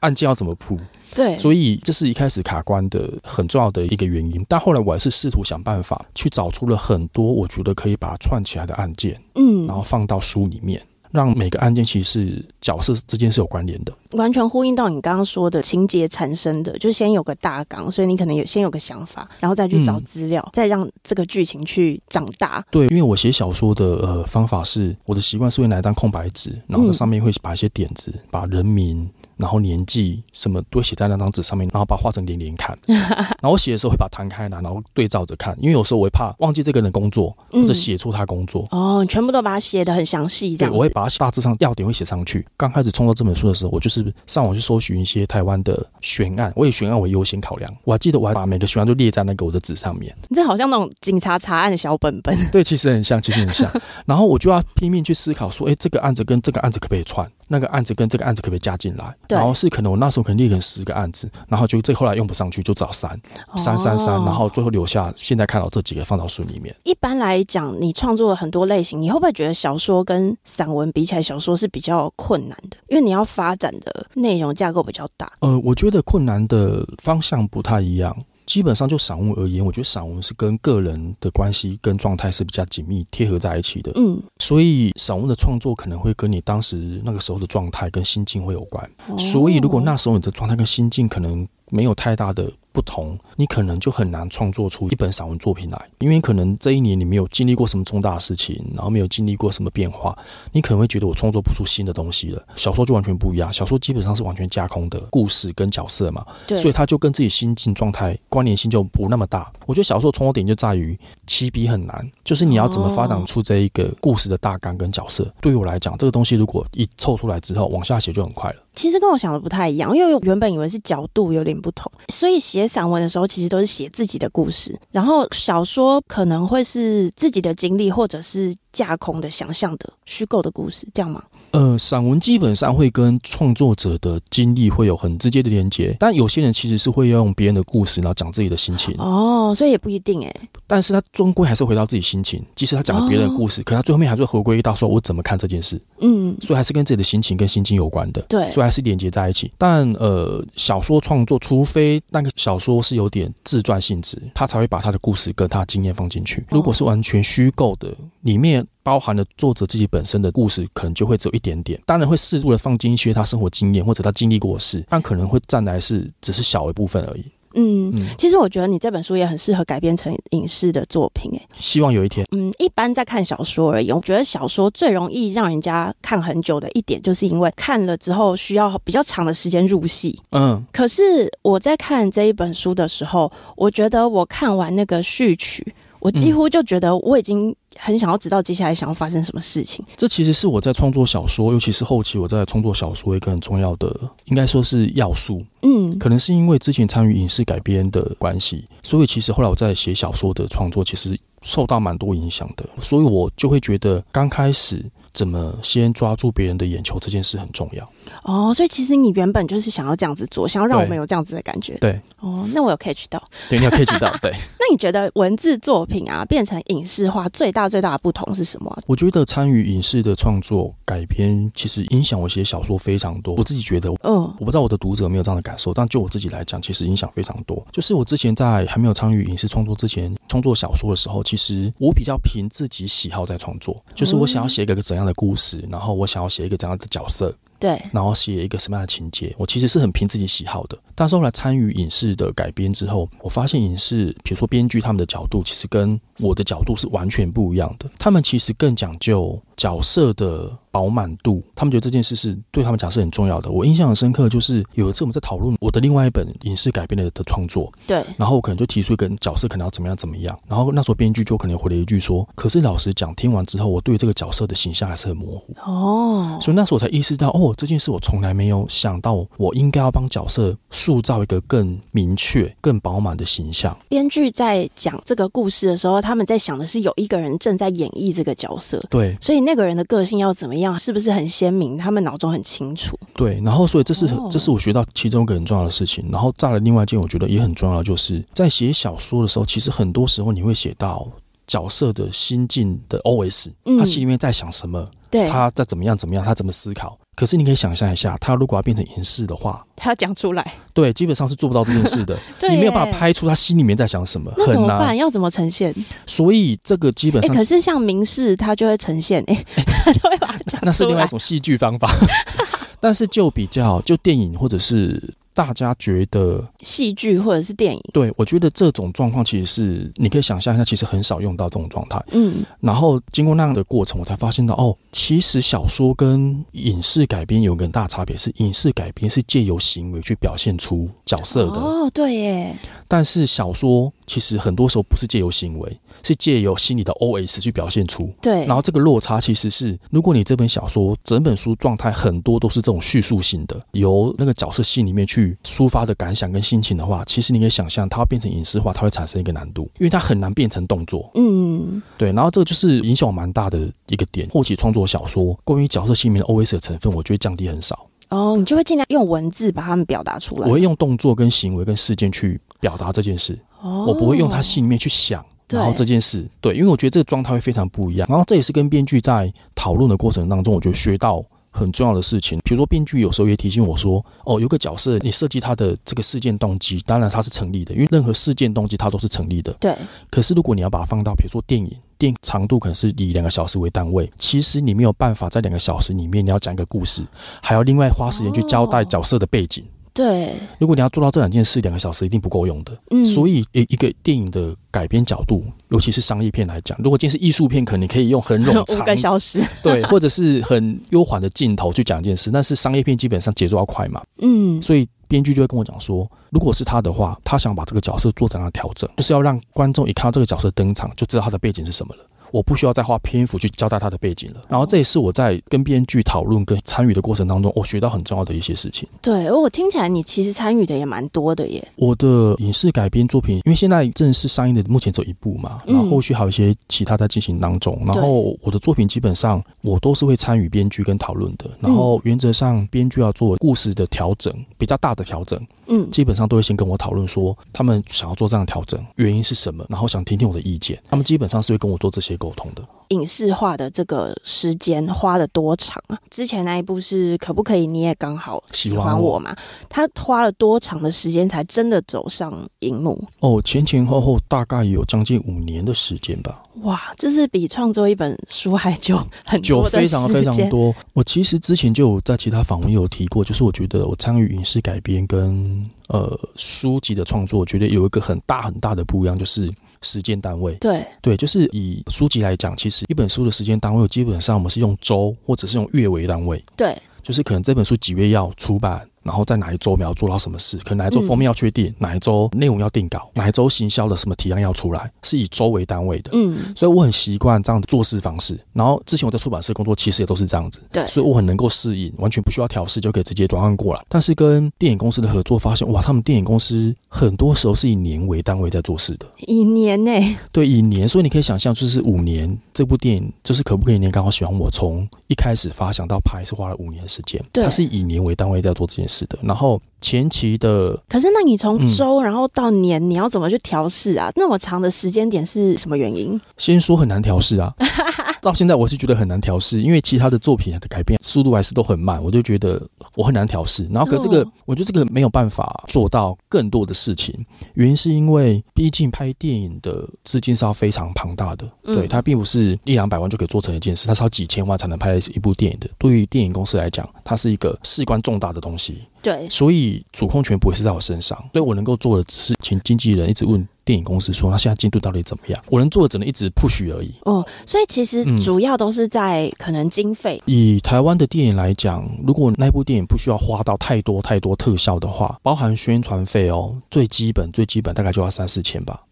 [0.00, 0.76] 案件要怎么铺？
[1.14, 4.44] 对，所以这是一开始卡关的很重要的一个原因。
[4.48, 10.80] 但后来我还是试图想办法去找出了很多我觉得可以把它串起来的案件，嗯，然后放到书里面，
[11.12, 22.64] 让每个案件其实是角色之间是有关联的，完全呼应到你刚刚说的情节产生的，就先有个大纲，所以你可能有先有个想法，然后再去找资料，嗯、再让这个剧情去长大。
[22.70, 29.08] 对，因为我写小说的呃方法是，我的习惯是会拿一张空白纸，然后在上面会把一些点子，嗯、把人名。
[29.40, 32.78] 然后年纪什么都写在那张纸上面，然后把它画成连连看。
[32.86, 38.66] 然后我写的时候会把它摊开来，然后对照着看，因为有时候我会怕忘记这个人工作，或者写出他工作。
[38.70, 40.72] 嗯、哦，全部都把它写的很详细，这样。
[40.72, 42.46] 对，我会把它大致上要点会写上去。
[42.56, 47.74] 刚开始创作这本书的时候，我就是上网去搜寻一些台湾的悬案，我以悬案为优先考量。
[47.84, 50.14] 我还记得我还把每个悬案都列在那个我的纸上面。
[50.28, 52.36] 你这好像那种警察查案的小本本。
[52.52, 53.70] 对，其实很像，其实很像。
[54.04, 57.30] 然后我就要拼命去思考说，哎，这个案子跟这个案子可不可以串？
[57.52, 59.12] 那个案子跟这个案子可不可以加进来？
[59.26, 63.10] 对然后是可能我那时候可能列了十个案子，然后就这后来用不上去，就找三
[63.56, 66.72] 三三三，然后最后留下现在看到这几个放到书里面。
[66.84, 72.76] 一般来讲，你创作了很多类型，你会不会觉得小说跟散文比起来，小说是比较困难的？
[72.86, 75.32] 因为你要发展的内容架构比较大。
[75.40, 78.16] 呃，我觉得困难的方向不太一样。
[78.50, 83.92] 基本上就散文而言，我觉得散文是跟个人的关系跟状态是比较紧密贴合在一起的。
[83.94, 88.90] 嗯，所以散文的创作可能会跟你当时那个时候的状态跟心境会有关。
[89.16, 100.16] 所以如果那时候你的状态跟心境可能没有太大的不同，你可能就很难创作出一本散文作品来，因为可能这一年你没有经历过什么重大的事情，然后没有经历过什么变化，
[100.52, 102.42] 你可能会觉得我创作不出新的东西了。
[102.56, 109.50] 小说就完全不一样，小说基本上是完全架空的故事跟角色嘛，所以它就跟自己心境状态关联性就不那么大。
[109.66, 115.32] 我觉得小说的创作点就在于起笔很难，就是你要怎么发展出这一个故事的大纲跟角色。
[115.40, 118.56] 对于我来讲，这个东西如果一凑出来之后往下写就很快了。
[118.74, 131.22] 其实跟我想的不太一样，因为我原本以为是角度有点不同，所以写散文的时候其实都是写自己的故事，然后小说可能会是自己的经历或者是架空的、想象的、虚构的故事，这样吗？
[131.52, 138.94] 呃，散文基本上会跟创作者的经历会有很直接的连接，但有些人其实是会用别人的故事，然后讲自己的心情。
[138.98, 140.34] 哦，所以也不一定哎。
[140.66, 145.80] 但是他终归还是回到自己心情，即使他讲了别人的故事，哦、可他最后面还是会回归到说我怎么看这件事。
[146.00, 148.22] 嗯，所以还是跟自己的心情跟心境有关的。
[148.22, 149.50] 对，所以还是连接在一起。
[149.58, 156.44] 但呃，小说创作，除非那个小说是有点自传性质，他才会把他的故事跟他的经验放进去。
[156.50, 158.64] 如果是完全虚构的，里面。
[158.90, 161.80] 包含了作者自己本身的故事，可能就会只有一点点。
[161.86, 167.24] 当然会适度的放进一些他生活经验或者他经历过的事，但可能会占来是只是小一部分而已。
[167.54, 172.26] 嗯，嗯，其实我觉得你这本书也很适合改编成影视的作品，哎，希望有一天。
[172.32, 180.20] 嗯，一般在看小说而已，我觉得小说最容易让人家看很久的一点，就是因为看了之后需要比较长的时间入戏。
[180.32, 185.74] 嗯，可是我在看这一本书的时候，我觉得我看完那个序曲。
[186.00, 189.84] 我几乎就觉得我已经很想要知道接下来想要发生什么事情。
[189.96, 195.44] 这其实是我在创作小说，尤其是后期我在创作小说一个很重要的，应该说是要素。
[195.62, 202.64] 嗯，可能是因为之前参与影视改编的关系，所以其实后来我在写小说的创作，其实受到蛮多影响的。
[202.80, 204.84] 所以我就会觉得刚开始。
[205.12, 207.84] 怎么先抓住别人的眼球这件事很重要
[208.22, 211.76] 哦，所以其实你原本就是想要这样子做，想要让我们有这样子的感觉。
[211.78, 214.30] 对哦，那我有 catch 到，对，你有 catch 到， 对。
[214.32, 218.82] 那你觉得文字作品啊变成影视化最大最大的不同是什么啊？
[218.86, 223.34] 我觉得参与影视的创作改编，其实影响我写小说非常多。
[223.34, 227.66] 我自己觉得，嗯，我不知道我的读者有没有这样的感受，但就我自己来讲，其实影响非常多。
[227.72, 237.34] 就是我之前在还没有参与影视创作之前，创作小说的时候，其实我比较凭自己喜好在创作，就是我想要写一个怎样样的故事，然后我想要写一个怎样的角色。
[237.60, 240.76] 对，然后写一个什么样的情节，我其实是很凭自己喜好的。
[240.94, 247.88] 但是后来参与影视的改编之后，我发现影视，比如说编剧他们的角度，其实跟我的角度是完全不一样的。
[247.98, 253.50] 他们其实更讲究角色的饱满度，他们觉得这件事是对他们讲是很重要的。
[253.50, 273.76] 我印象很深刻，就是有一次我们在讨论我的另外一本影视改编的的创作，对，然后我可能就提出一个角色可能要怎么样怎么样，然后那时候编剧就可能回了一句说：“可是老实讲，听完之后，我对这个角色的形象还是很模糊。”哦，所以那时候我才意识到，哦，这件事我从来没有想到，我应该要帮角色塑造一个更明确、更饱满的形象。
[273.88, 281.76] 编剧在讲这个故事的时候，他们在想的是有一个人正在演绎这个角色，对，所以那个人的个性要怎么样，是不是很鲜明？
[281.76, 282.98] 他们脑中很清楚。
[283.14, 286.08] 对，然后所以这是、哦、这是我学到其中一个很重要的事情。
[286.10, 291.06] 然后再来另外一件，我觉得也很重要，就是在写小说的时候，其实很多时候你会写到
[291.46, 296.98] 角色的心境的 OS，他心里面在想什么，对、嗯，他在怎么样怎么样，他怎么思考。
[297.20, 302.18] 可是你可以想象一下，他如果要变成影视的话，他要讲出来，对，基本上是做不到这件事的。
[302.38, 304.78] 对， 你没有办法拍出他心里面在想什么，那怎么办？
[304.78, 304.96] 很难。
[304.96, 305.74] 要怎么呈现？
[306.06, 309.44] 所以这个基本上，可是像明示，他就会呈现，哎，
[309.84, 310.60] 他就会把它讲出来。
[310.62, 311.90] 那是另外一种戏剧方法。
[312.80, 315.12] 但是就比较就电影或者是。
[315.32, 322.02] 大家觉得戏剧或者是电影，对，我觉得这种状况其实是你可以想象一下，其实很少用到这种状态。
[322.10, 331.60] 嗯，然后经过那样的过程，我才发现到哦，其实小说跟影视改编有个很大差别，是影视改编是借由行为去表现出角色的。
[331.60, 332.56] 哦，对耶。
[332.88, 338.12] 但是小说其实很多时候不是借由行为，是借由心里的 OS 去表现出。
[338.20, 338.46] 对。
[338.46, 351.10] 然后这个落差其实是，如果你这本小说整本书状态很多都是这种叙述性的，由那个角色心里面去抒发的感想跟心情的话，其实你可以想象，它要变成影视化，它会产生一个难度，因为它很难变成动作。
[351.14, 351.80] 嗯。
[351.96, 352.12] 对。
[352.12, 354.28] 然后这个就是影响我蛮大的一个点。
[354.30, 357.86] 后期创作小说，关于角色心里面的 OS 的成分，我觉得降低很少。
[358.10, 360.48] 哦，你就会尽量用文字把它们表达出来。
[360.48, 363.38] 我会用动作跟行为跟事件去表达这件事。
[363.60, 365.24] 哦，我不会用他心里面去想，
[365.58, 368.06] 然后这件事，对，因为我觉得这个状态会非常不一样。
[368.08, 372.38] 然后这也是跟编剧在讨论的过程当中，我觉得学到很重要的事情。
[372.44, 379.74] 比如说，编剧有时候也提醒我说：“哦，有个角色，你设计他的这个事件动机，当然他是成立的，因为任何事件动机它都是成立的。”对。
[380.10, 381.76] 可是如果你要把它放到比如说电影。
[382.00, 387.04] 电长度可能是以两个小时为单位，其实你没有办法在两个小时里面你要讲一个故事，
[387.42, 389.62] 还要另外花时间去交代角色的背景，
[390.00, 392.72] 对，如果你要做到这两件事，两个小时一定不够用的。
[392.90, 402.30] 嗯，所以一一个电影的改编角度，尤其是商业片来讲，如果今天是艺术片，可能你可以用很冗长 五个小时， 对，或者是很悠缓的镜头去讲一件事。
[402.30, 412.06] 但是商业片基本上节奏要快嘛，嗯，所以编剧就会跟我讲说，如果是他的话，他想把这个角色做怎样的调整，就是要让观众一看到这个角色登场，就知道他的背景是什么了。
[412.32, 414.42] 我不需要再花篇幅去交代他的背景了。
[414.48, 418.88] 然后这也是我在跟编剧讨论跟参与的过程当中，我学到很重要的一些事情。
[419.02, 421.66] 对，我听起来你其实参与的也蛮多的耶。
[421.76, 427.80] 我的影视改编作品，因为现在正式上映的目前只有一部嘛，然后后续还有一些其他在进行当中。
[427.84, 431.50] 然后我的作品基本上我都是会参与编剧跟讨论的。
[431.60, 440.80] 然后原则上编剧要做故事的调整，比较大的调整，嗯，基本上都会先跟我讨论说他们想要做这样的调整原因是什么，然后想听听我的意见。
[440.88, 442.62] 他们基本上是会跟我做这些沟通的。
[442.90, 445.96] 影视化的这个时间花了多长啊？
[446.10, 447.64] 之前那一部是可不可以？
[447.64, 449.32] 你也刚好喜欢我嘛？
[449.68, 453.00] 他花了多长的时间才真的走上荧幕？
[453.20, 456.42] 哦，前前后后大概有将近五年的时间吧。
[456.62, 460.74] 哇，这是比创作一本书还久很久，非常非常多。
[460.92, 469.48] 我其实之前就有在其他访问有提过，就是我觉得我参与影视改编跟呃书籍的创作，我觉得有一个很大很大的不一样，就是。
[469.82, 470.84] 时间单位，对。
[471.00, 478.86] 对，就是以书籍来讲，其实一本书的时间单位，基本上我们是用周或者是用月为单位，对，就是可能这本书几月要出版。
[479.10, 480.56] 然后在哪一周我们要做到什么事？
[480.58, 486.12] 可能哪一周封面要确定，嗯、哪一周内容要定稿，哪一周行销的什么提案要出来，是以周为单位的。
[486.12, 488.38] 嗯，所以我很习惯这样的做事方式。
[488.52, 490.60] 然后之前我在出版社工作，其实也都是这样子。
[490.70, 493.84] 对，所以我很能够适应，完全不需要调试就可以直接转换过来。
[493.88, 499.06] 但是跟电影公司的合作，发现哇，他们电影公司很多时候是以年为单位在做事的。
[499.26, 500.16] 以年呢、欸？
[500.30, 500.86] 对，以年。
[500.86, 503.78] 所以你可以想象，就是五年这部电影，就是可不可以？
[503.80, 507.20] 你刚好喜欢我，从一开始发想到拍，是花了五年时间。
[507.32, 509.18] 对，它是以年为单位在做这件事的。
[509.22, 509.60] 然后。
[509.82, 514.12] 前期的，可是那你从周然后到年，嗯、你要怎么去调试啊？
[514.14, 516.20] 那么长的时间点是什么原因？
[516.36, 517.50] 先说很难调试啊，
[518.20, 522.60] 到现在我是觉得很难调试，因为其他的作品的改变速度还是都很慢，我就觉得
[522.94, 523.66] 我很难调试。
[523.72, 527.18] 然后可这个，哦、我觉得这个没有办法做到更多的事情，
[527.54, 535.66] 原因是因为毕竟拍电影的资金是要非常庞大的，嗯、对，它并不是一两百万就可以做成一件事，它是要几千万才能拍一部电影的。
[535.78, 538.82] 对于电影公司来讲，它是一个事关重大的东西。
[539.02, 545.42] 对，所以主控权不会是在我身上，所以我能够做的只是请经纪人一直问电影公司说，那现在进度到底怎么样？
[545.48, 546.92] 我能做的只能一直 push 而已。
[547.04, 550.20] 哦，所以其实主要都是在可能经费。
[550.26, 558.82] 嗯、以台湾的电影来讲，如果那部电影不需要花到太多太多特效的话，包含宣传费哦，最基本最基本大概就要三四千吧。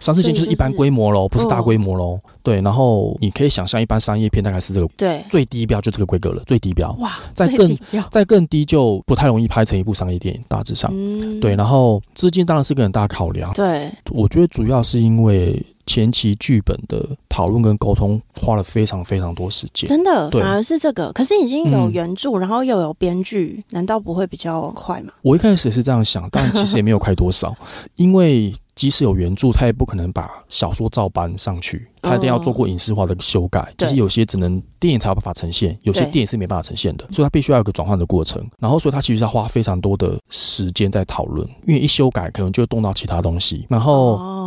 [0.00, 2.04] 三四千就是一般规模喽，不是大规模喽。
[2.04, 6.92] 哦、对，然后你可以想象，一般商业片大概是这个，对，最低标就这个规格了，最低标。
[7.00, 7.78] 哇，再更
[8.10, 10.90] 再更低就不太容易拍成一部商业电影，大致上。
[10.94, 13.52] 嗯，对，然后资金当然是个很大考量。
[13.52, 19.88] 对，我觉得主要是因为前期剧本的讨论跟沟通花了非常非常多时间。
[19.88, 21.10] 真的，对反而是这个。
[21.12, 25.12] 可是已经有原著，嗯、然后又有编剧，难道不会比较快吗？
[25.22, 27.56] 我一开始也是这样想，但其实也没有快多少，
[27.96, 28.52] 因为。
[28.78, 33.74] 即使有原著，他也不可能把小说照搬上去，他一定要做过影视化的修改。
[33.76, 38.40] 就、嗯、是有些只能电影才有办法呈现，有些电影是没办法呈现的，所以他必须要有个转换的过程。
[38.60, 43.66] 然后，所以他其实要花非常多的时间在讨论，因为一修改可能就会动到其他东西。
[43.68, 44.37] 然后，哦、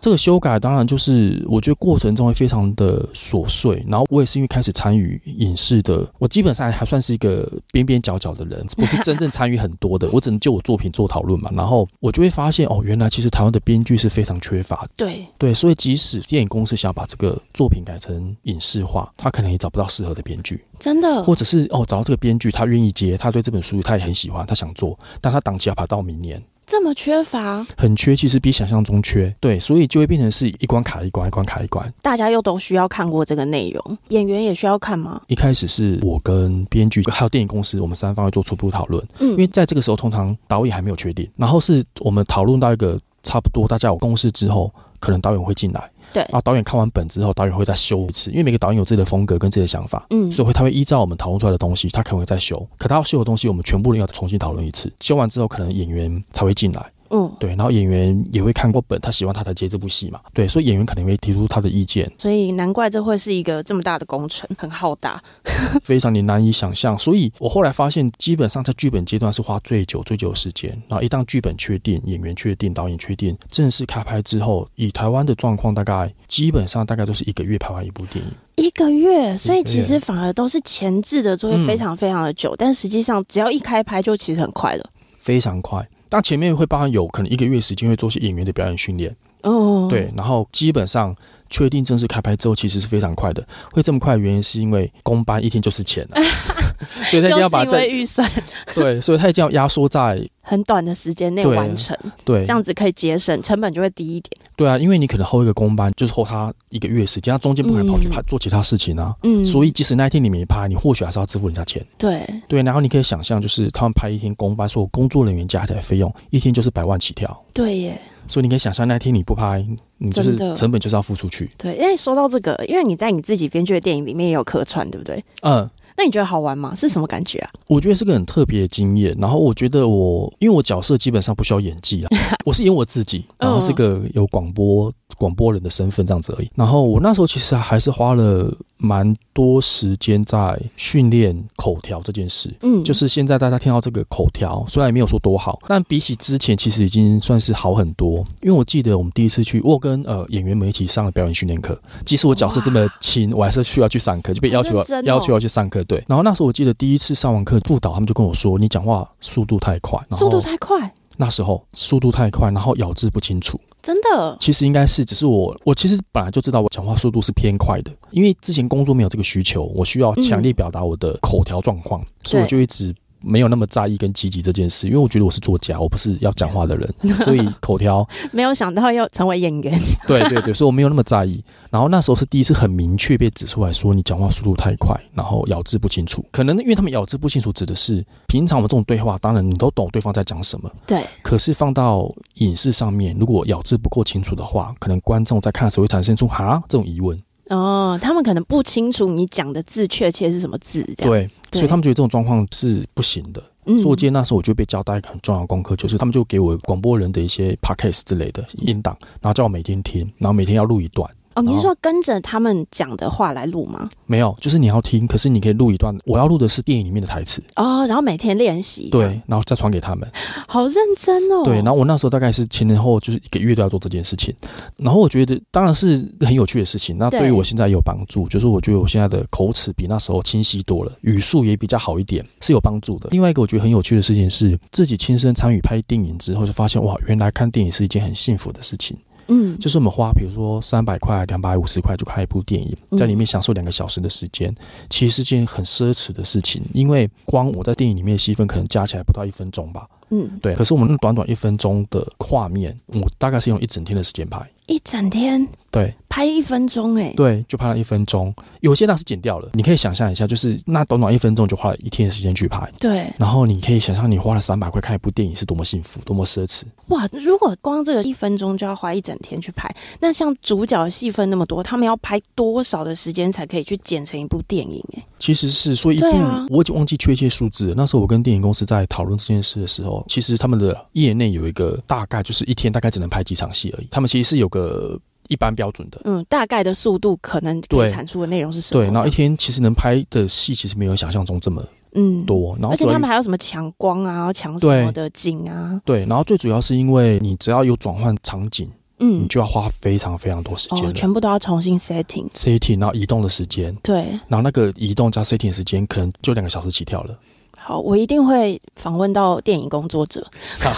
[0.00, 3.84] 这个修改当然就是我觉得过程中会非常的琐碎。
[3.88, 11.50] 然后我也是因为开始参与影视的，我基本上还算是一个边边角角的人，不是真正参与很多的，我只能就我作品做讨论嘛。
[11.54, 35.20] 然后我就会发现，哦，原来其实台湾的编编剧是非常缺乏的，对对，所以即使电影公司想要把这个作品改成影视化，他可能也找不到适合的编剧，真的，或者是哦，找到这个编剧，他愿意接，他对这本书他也很喜欢，他想做，但他档期要排到明年，这么缺乏，很缺，其实比想象中缺，对，所以就会变成是一关卡一关，一关卡一关，大家又都需要看过这个内容，演员也需要看吗？
[35.26, 42.96] 一开始是我跟编剧还有电影公司，我们三方会做初步讨论，嗯，因为在这个时候通常导演还没有确定，然后是我们讨论到一个。
[43.22, 45.89] 差不多，大家有共识之后，可能导演会进来。
[46.12, 52.66] 对，然后导演看完本之后，导演会再修一次，因为每个导演有自己的风格跟自己的想法，嗯，所以会他会依照我们讨论出来的东西，他可能会再修。
[52.78, 54.92] 可他要修的东西，我们全部人要重新讨论一次。
[55.00, 56.84] 修完之后，可能演员才会进来。
[57.10, 60.20] 嗯，对，然后演员也会看过本，他喜欢他才接这部戏嘛。
[60.32, 62.10] 对，所以演员肯定会提出他的意见。
[62.16, 65.22] 所以难怪这会是一个这么大的工程，很浩大，
[65.82, 66.96] 非常的难以想象。
[66.96, 70.70] 所以我后来发现，基本上在剧本阶段是花最久最久的时间。
[70.88, 78.30] 然后一旦剧本确定、演员确定、导演确定，正式开拍之后，以台湾的状况，大概基本上大概都是一个月拍完一部电影。
[78.56, 84.84] 一个月，所以其实反而都是前置的作业非常非常的久，嗯、但实际上只要一开拍就其实很快了。
[85.18, 85.88] 非常快。
[86.10, 89.16] 但前面会包含有可能一个月时间会做些演员的表演训练。
[89.42, 91.14] 哦，对，然后基本上
[91.48, 93.46] 确定正式开拍之后，其实是非常快的。
[93.72, 96.20] 会这么快的原因是因为公班一天就是钱了，
[97.10, 98.30] 所以他一定要把这预算，
[98.74, 104.30] 对，所以他一定要压缩在很短的时间内完成，对，这样子可以节省成本就会低一点。
[104.56, 111.84] 对啊，因为你可能后一个公班就是后他一个月时间，他中间不可能跑去拍做其他事情啊，嗯，所以即使那一天你没拍，你或许还是要支付人家钱。
[111.98, 117.44] 对对，然后你可以想象，就是他们拍一天公班，所有工作人员加起来费用一天就是百万起跳。
[117.52, 118.00] 对耶。
[118.30, 119.66] 所以你可以想象，那天你不拍，
[119.98, 121.50] 你就是成本就是要付出去。
[121.58, 125.22] 对，因为说到这个，因为你在你自己编剧的电影里面也有客串，对不对？
[125.42, 125.68] 嗯。
[125.96, 126.74] 那你觉得好玩吗？
[126.74, 127.50] 是什么感觉啊？
[127.66, 129.14] 我觉得是个很特别的经验。
[129.20, 132.08] 然后我觉得我，因为我角色基本上不需要演技啊，
[132.46, 134.90] 我是演我自己，然后是个有广播
[135.20, 136.50] 广播人的身份这样子而已。
[136.54, 142.50] 然后我那时候其实还是花了蛮多时间在训练口条这件事。
[142.62, 148.24] 嗯，就是现在大家听到这个口条，虽然也没有说多好，但比起之前其实已经算是好很多。
[148.40, 155.84] 因为我记得我们第一次去，我跟呃演员们一起上了表演训练课，即使我角色这么轻，我还是需要去上课，就被要求要求要去上课。
[155.84, 163.60] 对，然后那时候我记得第一次上完课，副导他们就跟我说：“你讲话速度太快，速度太快。”那时候速度太快，然后咬字不清楚。
[163.82, 164.36] 真的？
[164.38, 172.94] 其实应该是，只是我我其实本来就知道我讲话速度是偏快的，因为之前工作没有这个需求，我需要强烈表达我的口条状况，嗯、所以我就一直。
[173.22, 176.94] 没有那么在意跟积极这件事，因为我觉得我是作家，我不是要讲话的人，
[177.24, 179.78] 所以口条 没有想到要成为演员。
[180.06, 181.42] 对对对，所以我没有那么在意。
[181.70, 186.24] 然后那时候是第一次很明确被指出来说，你讲话速度太快，然后咬字不清楚。
[186.32, 190.70] 可能因为他们咬字不清楚，指的是平常我们这种对话，当然你都懂对方在讲什么。
[190.86, 191.02] 对。
[191.22, 197.20] 可是放到影视上面，如果咬字不够清楚的话，可能观众在看的时候会产生出哈这种疑问。
[197.50, 201.12] 哦，他们可能不清楚你讲的字确切是什么字，这样。
[201.12, 203.42] 对，所以他们觉得这种状况是不行的。
[203.66, 211.08] 嗯，所以我记得那时候我就被交代一个很重要的功课，就是他们就给我广播人的一些 podcast 之类的音档，然后叫我每天听，然后每天要录一段。
[211.40, 213.88] 哦，你是说跟着他们讲的话来录吗？
[214.06, 215.96] 没有，就是你要听，可是你可以录一段。
[216.04, 220.10] 我要录的是电影里面的台词哦，然后每天练习，对，然后再传给他们。
[220.48, 221.42] 好认真哦。
[221.44, 224.34] 对，然后我那时候大概是前前后后就是一个月都要做这件事情。
[224.76, 233.08] 然后我觉得当然是很有趣的事情，那对于我现在也有帮助，就是我觉得我现在的口齿比那时候清晰多了，语速也比较好一点，是有帮助的。
[233.12, 238.96] 另外一个我觉得很有趣的事情是，自己亲身参与拍电影之后，就发现哇，原来看电影是一件很幸福的事情。
[239.30, 244.54] 嗯，就是我们花，比如说三百块、两百五十块就看一部电影，在里面享受两个小时的时间，
[244.90, 246.60] 其实是件很奢侈的事情。
[246.74, 249.86] 因为光我在电影里面的戏份可能加起来不到一分钟吧。
[250.10, 250.54] 嗯，对。
[250.54, 254.40] 可是我们那短短一分钟的画面，我大概是用一整天的时间拍。
[254.66, 255.48] 一整天？
[255.70, 255.92] 对。
[256.08, 259.48] 拍一分钟哎，对，就拍了一分钟，有些那是剪掉了。
[259.52, 263.06] 你可以想象一下，就是那短短一分钟就花了一天的时间去拍，对。
[263.16, 266.64] 然后你可以想象，你花了三百块看一部电影是多么幸福，多么奢侈。
[266.88, 274.84] 哇，如果光这个一分钟就要花一整天去拍，那像主角戏份那么多，他们要拍多少的时间才可以去剪成一部电影？
[274.96, 277.74] 哎，其实是说一部，啊、我已经忘记确切数字了。
[277.76, 283.86] 那时候我跟电影公司在讨论这件事的时候，其实他们的业内有一个大概，就是一天大概只能拍几场戏而已。
[283.88, 284.98] 他们其实是有个。
[285.28, 288.82] 一般标准的，嗯，大概的速度可能可以产出的内容是什么？
[288.82, 291.64] 对，然后一天其实能拍的戏其实没有想象中这么
[291.94, 295.80] 嗯多，然后而且他们还有什么强光啊、强什么的景啊？
[295.84, 298.68] 对，然后最主要是因为你只要有转换场景，
[299.00, 303.96] 嗯，你就要花非常非常多时间，哦，全部都要重新 setting setting，然后移动的时间，对，
[304.28, 307.18] 然后那个移动加 setting 的时间可能就两个小时起跳了。
[307.62, 310.26] 好，我一定会访问到电影工作者。
[310.58, 310.72] 好，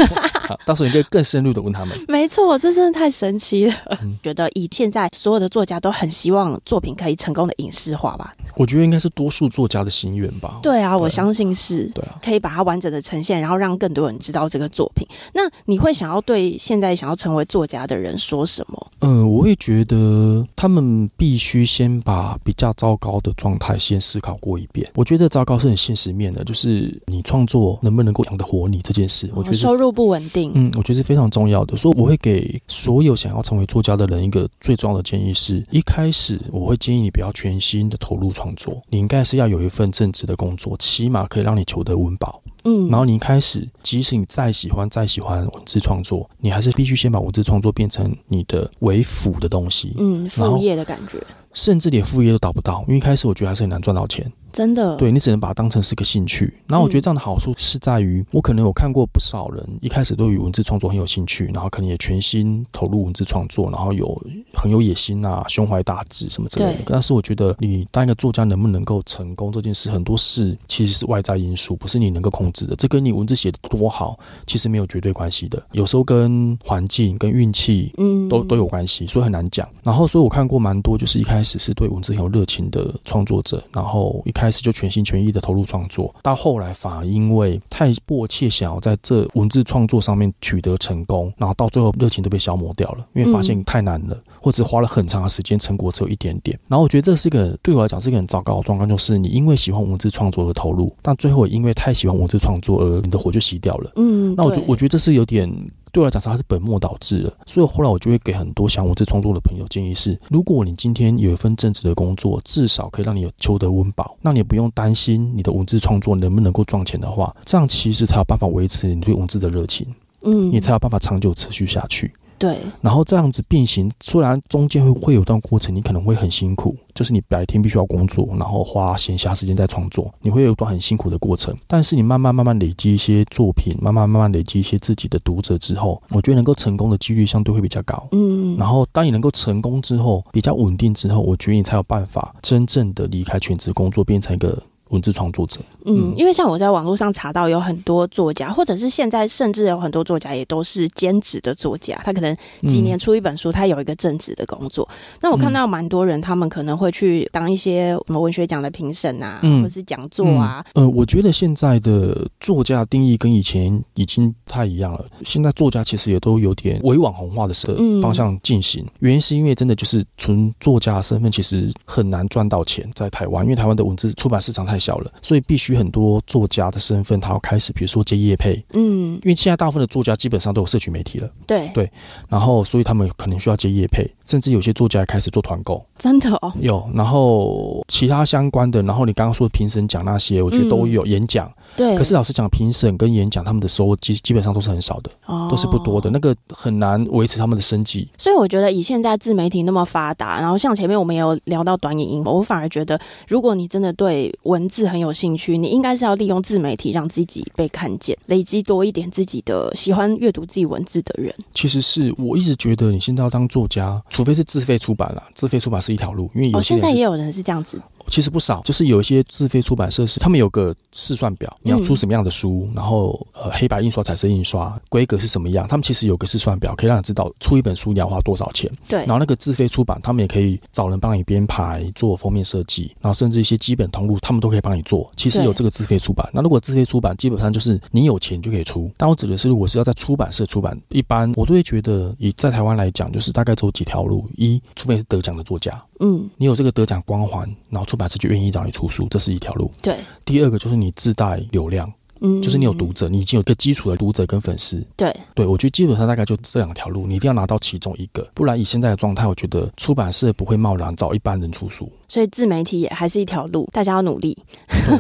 [0.49, 1.97] 好，到时候你可以更深入的问他们。
[2.09, 3.75] 没错，这真的太神奇了。
[4.03, 8.35] 嗯、觉得以现在所有的作家都很希望作品可以成功的影视化吧？
[8.57, 10.59] 我觉得应该是多数作家的心愿吧。
[10.61, 11.87] 对啊，对我相信是。
[11.95, 15.07] 对啊，可以把它完整的呈现，然后让更多人知道这个作品。
[15.33, 18.87] 那你会想要对现在想要成为作家的人说什么？
[19.03, 24.91] 嗯、呃，我会觉得他们必须先把比较糟糕的状态先思考过一遍。
[24.97, 26.72] 我觉得糟糕是很现实面的，就是。
[26.73, 31.77] 是你创作能不能够养得活你这件事，我觉得收入不稳定，嗯，我觉得是非常重要的。
[31.77, 42.43] 所以我会给所有想要成为作家的人一个最重要的建议是：一开始我会建议你不要全心的投入创作，你应该是要有一份正职的工作，起码可以让你求得温饱。
[42.65, 51.19] 嗯，然后你一开始，即使你再喜欢再喜欢文字创作，你还是必须先把文字创作变成你的为辅的东西，嗯，副业的感觉，
[51.53, 54.31] 甚至连副业都达不到，因为一开始我觉得还是很难赚到钱。
[54.53, 56.53] 真的，对，你只能把它当成是个兴趣。
[56.67, 64.21] 然后我觉得这样的好处是在于，我可能有看过不少人一开始对于文字创作很有兴趣，然后可能也全心投入文字创作，然后有
[64.55, 66.81] 很有野心啊，胸怀大志什么之类的。
[66.87, 72.77] 但是我觉得，你当一个作家能不能够成功这件事，很多事其实是外在因素，不是你能够控制的。
[72.77, 75.63] 这跟你文字写的多好，其实没有绝对关系的。
[75.73, 79.69] 有时候跟环境、跟运气，嗯，都都有关系，所以很难讲。
[79.83, 96.59] 然后，所以我看过蛮多，就是一开始是对文字很有热情的创作者，然后一开始就全心全意的投入创作，到后来反而因为太迫切想要在这文字创作上面取得成功，然后到最后热情都被消磨掉了，因为发现太难了，或者花了很长的时间，成果只有一点点。
[96.69, 103.93] 然后我觉得这是一个对我来讲是一个很糟糕的状况，就是你因为喜欢文字创作而投入，但最后也因为太喜欢文字创作而你的火就熄掉了。
[103.97, 105.51] 嗯，那我觉我觉得这是有点。
[105.93, 107.33] 对我来讲，它是本末倒置了。
[107.47, 119.87] 所以后来我就会给很多想文字创作的朋友建议是：如果你今天有一份正职的工作，至少可以让你有求得温饱，那你也不用担心你的文字创作能不能够赚钱的话，这样其实才有办法维持你对文字的热情，
[120.23, 122.11] 嗯，你才有办法长久持续下去。
[122.39, 131.57] 对，然后这样子并行，虽然中间会会有段过程，你可能会很辛苦，就是你白天必须要工作，然后花闲暇时间在创作，你会有一段很辛苦的过程。
[131.69, 138.09] 但是你慢慢慢慢累积一些作品，慢慢慢慢累积一些自己的读者之后，我觉得能够成功的几率相对会比较高。
[138.11, 144.61] 嗯，然后当你能够成功之后，比较稳定之后，我觉得你才有办法真正的离开全职工作，变成一个。
[144.93, 152.37] 文字创作者，嗯，因为像我在网络上查到有很多作家，或者是现在甚至有很多作家也都是兼职的作家，他可能
[152.69, 154.87] 几年出一本书，他有一个正职的工作。
[154.91, 160.65] 嗯、那我看到蛮多人，他们可能会去当一些什么文学奖的评审啊，嗯、或者是讲座啊。
[160.75, 165.05] 呃，我觉得现在的作家定义跟以前已经不太一样了。
[165.25, 167.55] 现在作家其实也都有点伪网红化的
[168.03, 181.71] 方向进行，嗯、原因是因为真的就是纯作家的身份其实很难赚到钱，在台湾，因为台湾的文字出版市场太小了，所以必须很多作家的身份，他要开始，比如说接业配，嗯，因为现在大部分的作家基本上都有社群媒体了，对。
[181.75, 181.91] 对，
[182.29, 191.51] 然后所以他们可能需要接业配，甚至有些作家也开始做团购，真的哦，有，然后其他相关的，然后你刚刚说评审讲那些，我觉得都有演讲。
[191.77, 198.09] 嗯对，可是老师讲，评审跟演讲他们的收入基基本上都是很少的，哦，都是不多的，那个很难维持他们的生计。
[198.19, 211.35] 所以我觉得以现在自媒体那么发达，然后像前面我们也有聊到短影音，我反而觉得，如果你真的对文字很有兴趣，你应该是要利用自媒体让自己被看见，累积多一点自己的喜欢阅读自己文字的人。
[211.55, 217.81] 其实是我一直觉得，你现在要当作家，除非是自费出版了，自费出版是一条路，因为有些哦，现在也有人是这样子。
[218.13, 228.71] 其实不少，就是有一些自费出版社是他们有个试算表，你要出什么样的书，嗯、然后呃黑白印刷、彩色印刷规格是什么样，他们其实有个试算表，可以让你知道出一本书你要花多少钱。
[228.87, 235.11] 对，然后那个自费出版，他们也可以找人帮你编排、做封面设计，然后甚至一些基本通路，他们都可以帮你做。
[235.17, 238.91] 其实有这个自费出版，那如果自费出版，基本上就是你有钱就可以出。
[238.99, 245.73] 但我指的是，如果是要在出版社出版，一般我都会觉得，以在台湾来讲，就是大概走几条路：一，除非是得奖的作家。
[246.03, 249.73] 嗯，你有这个得奖光环，然后出版社就愿意找你出书，这是一条路。
[249.81, 251.91] 对，第二个就是你自带流量。
[252.23, 254.83] 嗯，就是你有读者，你已经有一个基础的读者跟粉丝。
[254.97, 261.91] 对，对我觉得基本上大概就这两条路，你一定要拿到其中一个，不然以现在的状态，我觉得出版社不会贸然找一般人出书。
[262.09, 264.37] 所以自媒体也还是一条路，大家要努力。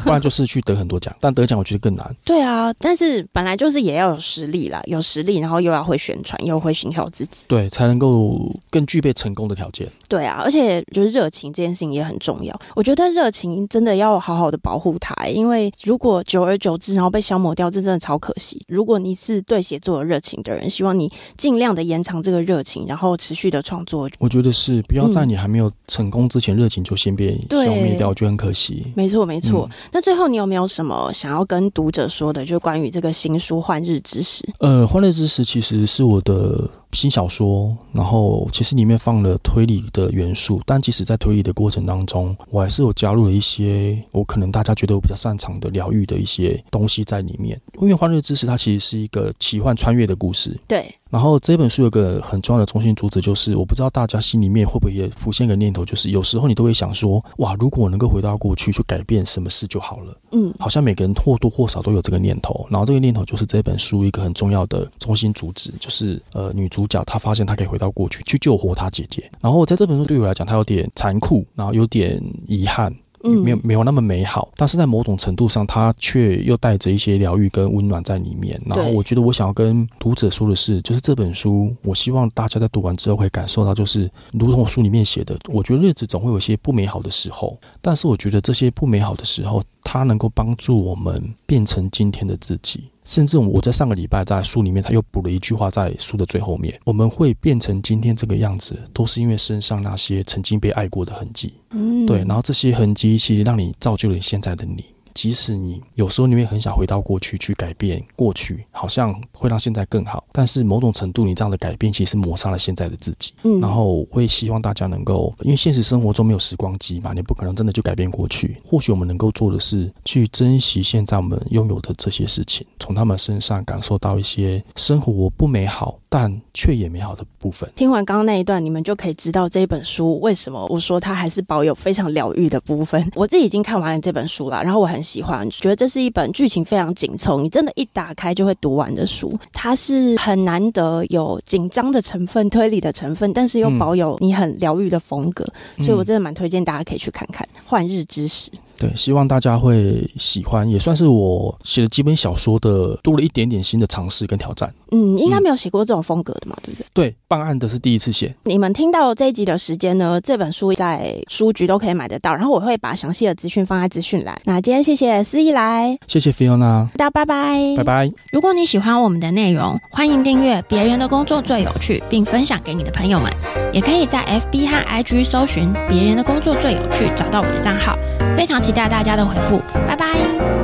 [0.02, 2.16] 不然就是去得很多奖， 但得奖我觉得更难。
[2.24, 9.86] 对啊，但是本来就是也要有实力啦，有实力，然后又要会宣传，又会行销自己，对，才能够更具备成功的条件。
[10.08, 12.58] 对啊，而且就是热情这件事情也很重要。
[12.74, 18.60] 我觉得热情真的要好好的保护它，因为如果久而久之，然后被消磨掉，这真的超可惜。
[18.66, 24.08] 如果你是对写作有热情的人，希望你尽量的延长这个热情，然后持续的创作。
[24.18, 28.86] 我觉得是不要在你还没有成功之前，热情就先被消灭掉，就很可惜。
[28.96, 29.68] 没错，没错。
[29.70, 32.44] 嗯、那最后你有没有什么想要跟读者说的？
[32.44, 34.42] 就关于这个新书《换日之时》。
[34.58, 36.68] 呃，《换日之时》其实是我的。
[36.92, 47.60] 新小说，然后其实里面放了推理的元素，但即使在推理的过程当中，我还是有加入了一些我可能大家觉得我比较擅长的疗愈的一些东西在里面。
[47.80, 50.84] 因为《欢乐之时》它其实是一个奇幻穿越的故事，对。
[51.12, 60.16] 然后这本书有个很重要的中心主旨，就是我不知道大家心里面会不会也浮现一个念头，就是有时候你都会想说，哇，如果我能够回到过去去改变什么事就好了。
[60.30, 62.66] 嗯，好像每个人或多或少都有这个念头。
[62.70, 69.30] 然后这个念头就是这本书一个很重要的中心主旨，就是呃，女主角她发现她可以回到过去去救活她姐姐。
[69.42, 72.90] 然后在这本书对我来讲，它有点残酷，然后有点遗憾。
[73.22, 78.60] 没有没有那么美好，但是在某种程度上，它却又带着一些疗愈跟温暖在里面。
[78.66, 92.84] 然后我觉得我想要跟读者说的是，就是这本书，我希望大家在读完之后会感受到，就是如同我书里面写的，我觉得日子总会有一些不美好的时候，但是我觉得这些不美好的时候，它能够帮助我们变成今天的自己。
[93.12, 101.52] 甚至我在上个礼拜在书里面，他又补了一句话在书的最后面：我们会变成今天这个样子，都是因为身上那些曾经被爱过的痕迹。
[101.72, 104.82] 嗯，对，然后这些痕迹其实让你造就了现在的你。
[105.14, 113.32] 即使你有时候你会很想回到过去去改变过去，好像会让现在更好，但是某种程度你这样的改变其实是抹杀了现在的自己。
[113.42, 118.56] 嗯，然后会希望大家能够，因为现实生活中没有时光机嘛，你不可能真的就改变过去。
[118.64, 127.66] 或许我们能够做的是去珍惜现在我们拥有的这些事情，从他们身上感受到一些生活不美好，但却也美好的部分。
[127.74, 133.02] 听完刚刚那一段，你们就可以知道这一本书为什么我说它还是保有非常疗愈的部分。
[133.16, 139.34] 我自己已经看完了这本书了，然后我很喜欢，觉得这是一本剧情非常紧凑，你真的，一打开就会读完的书。
[139.54, 145.46] 它是很难得有紧张的成分、推理的成分，但是又保有你很疗愈的风格，
[145.78, 148.50] 嗯、所以我真的蛮推荐大家可以去看看《幻日之时》。
[148.78, 154.72] 对，希望大家会喜欢，也算是我写的几本小说的多了一点点新的尝试跟挑战。
[154.90, 156.86] 嗯，应该没有写过这种风格的嘛，对不对？
[156.92, 158.34] 对，办案的是第一次写。
[158.44, 160.20] 你们听到这一集的时间呢？
[160.20, 164.38] 这本书在书局都可以买得到，然后我会把详细的资讯放在资讯栏。
[164.44, 168.10] 那今天谢谢思逸来，谢谢 Fiona，大家拜拜，拜拜。
[168.32, 173.32] 如果你喜欢我们的内容，欢迎订阅《别人的工作最有趣》，并分享给你的朋友们。
[173.72, 177.96] 也可以在 FB 和 IG 搜寻“别人的工作最有趣”，找到我的账号。
[178.36, 180.61] 非常期待大家的回复，拜拜。